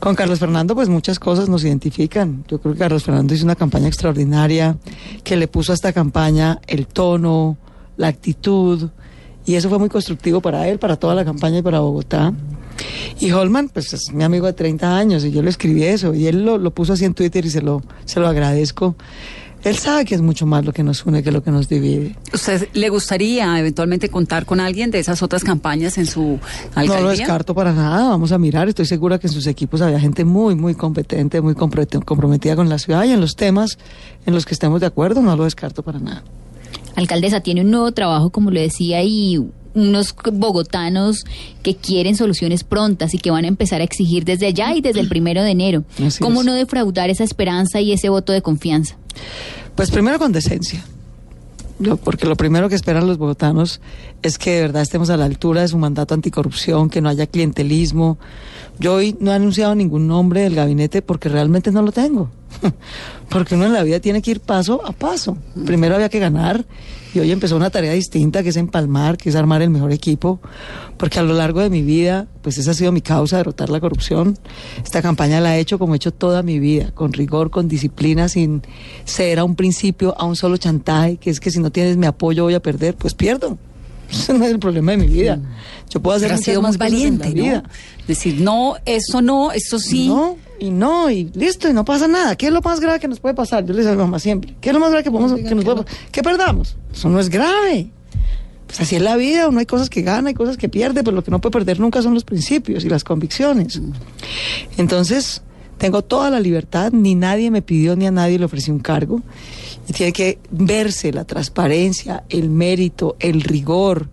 [0.00, 2.42] Con Carlos Fernando, pues muchas cosas nos identifican.
[2.48, 4.78] Yo creo que Carlos Fernando hizo una campaña extraordinaria
[5.22, 7.58] que le puso a esta campaña el tono,
[7.98, 8.88] la actitud,
[9.44, 12.32] y eso fue muy constructivo para él, para toda la campaña y para Bogotá.
[13.18, 16.26] Y Holman, pues es mi amigo de 30 años y yo le escribí eso y
[16.26, 18.96] él lo, puso así en Twitter y se lo, se lo agradezco.
[19.62, 22.16] Él sabe que es mucho más lo que nos une que lo que nos divide.
[22.32, 26.38] ¿Usted le gustaría eventualmente contar con alguien de esas otras campañas en su
[26.74, 26.96] alcaldía?
[26.96, 28.68] No lo descarto para nada, vamos a mirar.
[28.68, 32.78] Estoy segura que en sus equipos había gente muy, muy competente, muy comprometida con la
[32.78, 33.78] ciudad y en los temas
[34.24, 36.24] en los que estemos de acuerdo, no lo descarto para nada.
[36.96, 39.38] Alcaldesa, tiene un nuevo trabajo, como le decía, y
[39.74, 41.24] unos bogotanos
[41.62, 45.00] que quieren soluciones prontas y que van a empezar a exigir desde allá y desde
[45.00, 45.84] el primero de enero.
[46.20, 48.96] ¿Cómo no defraudar esa esperanza y ese voto de confianza?
[49.74, 50.84] Pues primero con decencia.
[52.04, 53.80] porque lo primero que esperan los bogotanos
[54.22, 57.26] es que de verdad estemos a la altura de su mandato anticorrupción, que no haya
[57.26, 58.18] clientelismo.
[58.78, 62.30] Yo hoy no he anunciado ningún nombre del gabinete porque realmente no lo tengo.
[63.28, 65.36] porque uno en la vida tiene que ir paso a paso.
[65.64, 66.64] Primero había que ganar
[67.12, 70.40] y hoy empezó una tarea distinta que es empalmar, que es armar el mejor equipo,
[70.96, 73.80] porque a lo largo de mi vida, pues esa ha sido mi causa, derrotar la
[73.80, 74.38] corrupción.
[74.82, 78.28] Esta campaña la he hecho como he hecho toda mi vida, con rigor, con disciplina,
[78.28, 78.62] sin
[79.04, 82.06] ceder a un principio, a un solo chantaje, que es que si no tienes mi
[82.06, 83.58] apoyo voy a perder, pues pierdo.
[84.10, 85.40] Ese no es el problema de mi vida.
[85.88, 87.62] Yo puedo hacer sido más valiente, ¿no?
[88.06, 90.08] Decir, no, eso no, eso sí.
[90.08, 92.36] No, y no, y listo, y no pasa nada.
[92.36, 93.64] ¿Qué es lo más grave que nos puede pasar?
[93.64, 94.54] Yo le digo a mi mamá siempre.
[94.60, 96.10] ¿Qué es lo más grave que, podemos, que nos puede pasar?
[96.12, 96.76] Que perdamos.
[96.92, 97.90] Eso no es grave.
[98.66, 101.16] Pues así es la vida, uno hay cosas que gana, hay cosas que pierde, pero
[101.16, 103.80] lo que no puede perder nunca son los principios y las convicciones.
[104.76, 105.42] Entonces,
[105.78, 109.22] tengo toda la libertad, ni nadie me pidió ni a nadie le ofrecí un cargo.
[109.88, 114.10] Y tiene que verse la transparencia, el mérito, el rigor,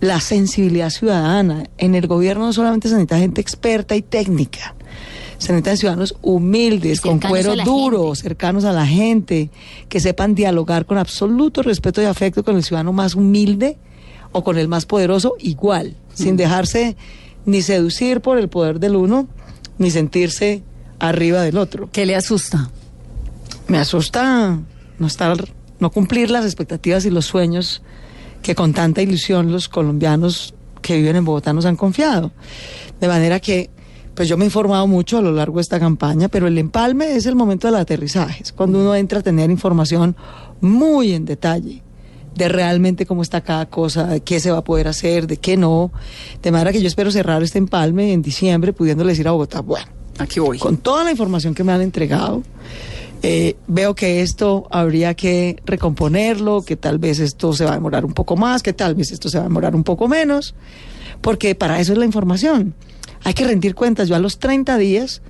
[0.00, 1.68] la sensibilidad ciudadana.
[1.78, 4.74] En el gobierno no solamente se necesita gente experta y técnica,
[5.38, 9.50] se necesitan ciudadanos humildes, con cuero duro, cercanos a la gente,
[9.88, 13.78] que sepan dialogar con absoluto respeto y afecto con el ciudadano más humilde
[14.32, 16.96] o con el más poderoso igual, sin dejarse
[17.44, 19.28] ni seducir por el poder del uno,
[19.78, 20.62] ni sentirse
[20.98, 21.88] arriba del otro.
[21.92, 22.70] ¿Qué le asusta?
[23.68, 24.58] Me asusta
[24.98, 25.36] no estar,
[25.78, 27.82] no cumplir las expectativas y los sueños
[28.42, 32.32] que con tanta ilusión los colombianos que viven en Bogotá nos han confiado.
[33.00, 33.70] De manera que,
[34.16, 37.14] pues yo me he informado mucho a lo largo de esta campaña, pero el empalme
[37.14, 40.16] es el momento del aterrizaje, es cuando uno entra a tener información
[40.60, 41.82] muy en detalle
[42.34, 45.56] de realmente cómo está cada cosa, de qué se va a poder hacer, de qué
[45.56, 45.90] no.
[46.42, 49.86] De manera que yo espero cerrar este empalme en diciembre, pudiéndole decir a Bogotá, bueno,
[50.18, 50.58] aquí voy.
[50.58, 52.42] Con toda la información que me han entregado,
[53.22, 58.04] eh, veo que esto habría que recomponerlo, que tal vez esto se va a demorar
[58.04, 60.54] un poco más, que tal vez esto se va a demorar un poco menos,
[61.22, 62.74] porque para eso es la información.
[63.24, 64.08] Hay que rendir cuentas.
[64.08, 65.22] Yo a los 30 días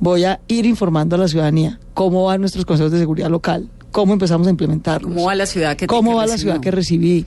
[0.00, 4.12] voy a ir informando a la ciudadanía cómo van nuestros consejos de seguridad local, cómo
[4.12, 5.12] empezamos a implementarlos.
[5.12, 7.26] ¿Cómo va la ciudad que ¿Cómo va la ciudad que recibí?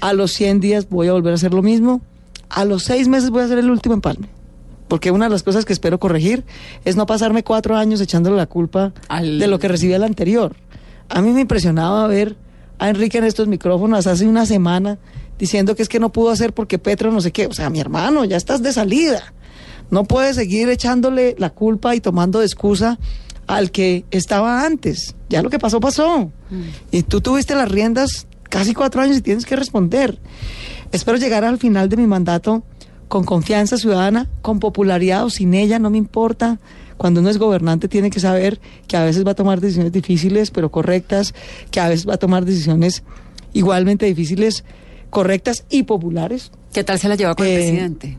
[0.00, 2.00] A los 100 días voy a volver a hacer lo mismo.
[2.48, 4.28] A los 6 meses voy a hacer el último empalme
[4.88, 6.44] porque una de las cosas que espero corregir
[6.84, 10.54] es no pasarme cuatro años echándole la culpa de lo que recibí el anterior.
[11.08, 12.36] A mí me impresionaba ver
[12.78, 14.98] a Enrique en estos micrófonos hace una semana
[15.38, 17.46] diciendo que es que no pudo hacer porque Petro no sé qué.
[17.46, 19.32] O sea, mi hermano, ya estás de salida.
[19.90, 22.98] No puedes seguir echándole la culpa y tomando de excusa
[23.46, 25.14] al que estaba antes.
[25.28, 26.30] Ya lo que pasó, pasó.
[26.50, 26.62] Mm.
[26.90, 30.18] Y tú tuviste las riendas casi cuatro años y tienes que responder.
[30.92, 32.62] Espero llegar al final de mi mandato
[33.08, 36.58] con confianza ciudadana, con popularidad o sin ella, no me importa.
[36.96, 40.50] Cuando uno es gobernante tiene que saber que a veces va a tomar decisiones difíciles,
[40.50, 41.34] pero correctas,
[41.70, 43.02] que a veces va a tomar decisiones
[43.52, 44.64] igualmente difíciles,
[45.10, 46.52] correctas y populares.
[46.72, 48.18] ¿Qué tal se la lleva con el eh, presidente?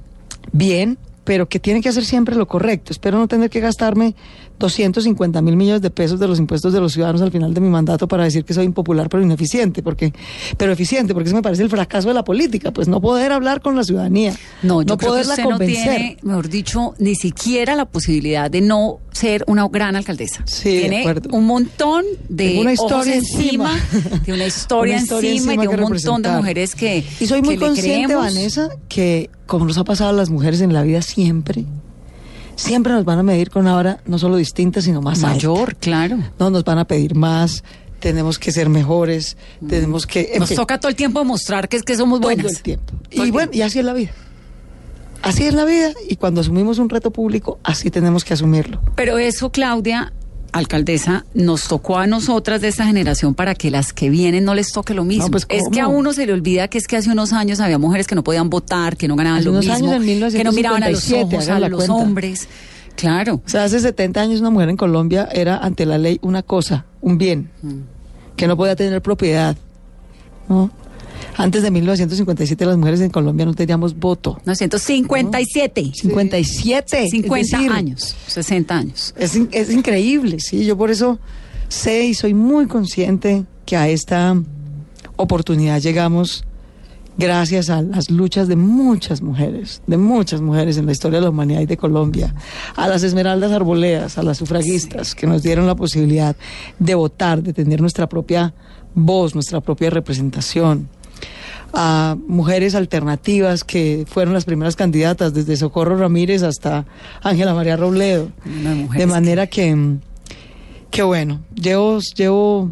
[0.52, 2.94] Bien, pero que tiene que hacer siempre lo correcto.
[2.94, 4.16] Espero no tener que gastarme
[4.60, 7.70] 250 mil millones de pesos de los impuestos de los ciudadanos al final de mi
[7.70, 10.14] mandato para decir que soy impopular pero ineficiente, porque,
[10.58, 13.62] pero eficiente, porque eso me parece el fracaso de la política, pues no poder hablar
[13.62, 14.34] con la ciudadanía,
[14.64, 15.86] no, yo no poderla convencer.
[15.86, 20.44] No tiene, mejor dicho, ni siquiera la posibilidad de no ser una gran alcaldesa.
[20.46, 23.80] Sí, tiene un montón de una historia encima,
[24.26, 28.16] de una historia, encima, y de un montón de mujeres que y soy muy consciente,
[28.16, 31.66] Vanessa, que como nos ha pasado a las mujeres en la vida siempre
[32.56, 36.18] siempre nos van a medir con una hora no solo distinta, sino más mayor, claro.
[36.40, 37.64] No, nos van a pedir más,
[38.00, 39.38] tenemos que ser mejores,
[39.68, 40.36] tenemos que...
[40.40, 42.46] Nos toca todo el tiempo demostrar que es que somos buenas.
[42.46, 42.94] Todo el tiempo.
[43.12, 44.12] y bueno, y así es la vida.
[45.22, 48.82] así es la vida y cuando asumimos un reto público, así tenemos que asumirlo.
[48.96, 50.14] Pero eso, Claudia,
[50.56, 54.72] alcaldesa, nos tocó a nosotras de esta generación para que las que vienen no les
[54.72, 55.30] toque lo mismo.
[55.30, 57.78] pues, es que a uno se le olvida que es que hace unos años había
[57.78, 59.92] mujeres que no podían votar, que no ganaban lo mismo,
[60.32, 62.48] que no miraban a los ojos a los hombres.
[62.96, 63.42] Claro.
[63.46, 66.86] O sea, hace 70 años una mujer en Colombia era ante la ley una cosa,
[67.02, 67.74] un bien, mm.
[68.38, 69.58] que no podía tener propiedad.
[70.48, 70.72] ¿no?
[71.38, 74.38] Antes de 1957 las mujeres en Colombia no teníamos voto.
[74.46, 75.92] 1957.
[75.94, 77.10] 57.
[77.10, 79.14] 50 años, 60 años.
[79.18, 80.66] Es, es increíble, sí.
[80.66, 81.20] Yo por eso
[81.68, 84.42] sé y soy muy consciente que a esta
[85.18, 86.46] oportunidad llegamos
[87.18, 91.30] gracias a las luchas de muchas mujeres, de muchas mujeres en la historia de la
[91.30, 92.34] humanidad y de Colombia,
[92.76, 96.36] a las esmeraldas arboleas, a las sufragistas que nos dieron la posibilidad
[96.80, 98.54] de votar, de tener nuestra propia
[98.94, 100.90] voz, nuestra propia representación,
[101.76, 106.86] a mujeres alternativas que fueron las primeras candidatas, desde Socorro Ramírez hasta
[107.22, 108.30] Ángela María Robledo.
[108.96, 109.98] De manera que,
[110.90, 112.72] que bueno, llevo, llevo,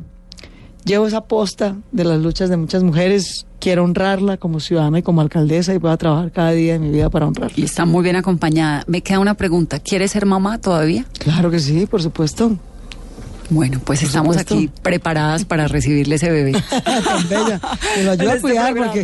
[0.85, 3.45] llevo esa posta de las luchas de muchas mujeres.
[3.59, 6.89] Quiero honrarla como ciudadana y como alcaldesa y voy a trabajar cada día de mi
[6.89, 7.55] vida para honrarla.
[7.57, 8.83] Y está muy bien acompañada.
[8.87, 9.79] Me queda una pregunta.
[9.79, 11.05] ¿Quieres ser mamá todavía?
[11.19, 12.57] Claro que sí, por supuesto.
[13.49, 16.53] Bueno, pues estamos aquí preparadas para recibirle ese bebé.
[16.83, 17.59] Tan bella.
[17.97, 19.01] Me lo ayuda a este cuidar porque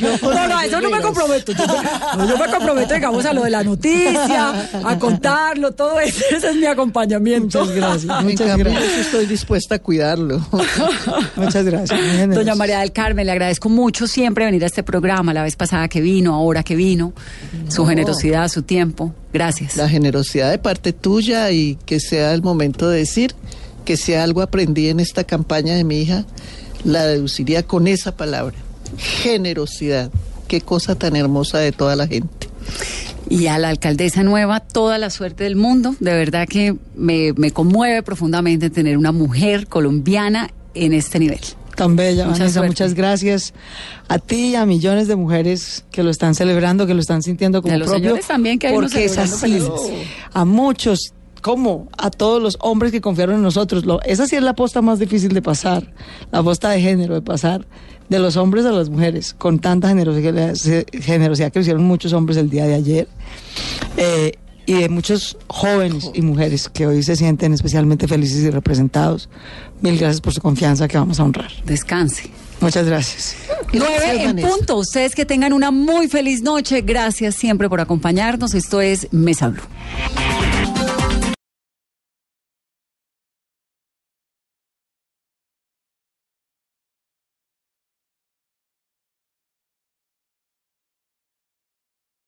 [0.00, 1.52] yo, No, no, eso no me comprometo.
[1.52, 6.24] Yo, me comprometo, digamos, a lo de la noticia, a contarlo, todo eso.
[6.30, 7.60] Ese es mi acompañamiento.
[7.60, 8.24] Muchas gracias.
[8.24, 8.92] Muchas gracias.
[8.98, 10.40] estoy dispuesta a cuidarlo.
[11.36, 12.28] Muchas gracias.
[12.28, 15.88] Doña María del Carmen, le agradezco mucho siempre venir a este programa, la vez pasada
[15.88, 17.12] que vino, ahora que vino,
[17.68, 19.14] su generosidad, su tiempo.
[19.32, 19.76] Gracias.
[19.76, 23.34] La generosidad de parte tuya y que sea el momento de decir
[23.84, 26.24] que si algo aprendí en esta campaña de mi hija,
[26.84, 28.56] la deduciría con esa palabra,
[28.96, 30.10] generosidad.
[30.46, 32.48] Qué cosa tan hermosa de toda la gente.
[33.28, 35.94] Y a la alcaldesa nueva, toda la suerte del mundo.
[36.00, 41.40] De verdad que me, me conmueve profundamente tener una mujer colombiana en este nivel.
[41.78, 43.54] Tan bella, Vanessa, muchas gracias
[44.08, 47.62] a ti y a millones de mujeres que lo están celebrando, que lo están sintiendo
[47.62, 48.18] como propio.
[48.26, 49.62] también que hay porque es así.
[50.32, 53.86] A muchos como a todos los hombres que confiaron en nosotros.
[53.86, 55.92] Lo, esa sí es la posta más difícil de pasar,
[56.32, 57.64] la posta de género, de pasar
[58.08, 60.56] de los hombres a las mujeres, con tanta generosidad,
[61.00, 63.08] generosidad que hicieron muchos hombres el día de ayer.
[63.96, 64.32] Eh,
[64.68, 69.30] y de muchos jóvenes y mujeres que hoy se sienten especialmente felices y representados.
[69.80, 71.50] Mil gracias por su confianza que vamos a honrar.
[71.64, 72.30] Descanse.
[72.60, 73.34] Muchas gracias.
[73.72, 74.76] Nueve en punto.
[74.76, 76.82] Ustedes que tengan una muy feliz noche.
[76.82, 78.52] Gracias siempre por acompañarnos.
[78.52, 79.62] Esto es Mesa Blue.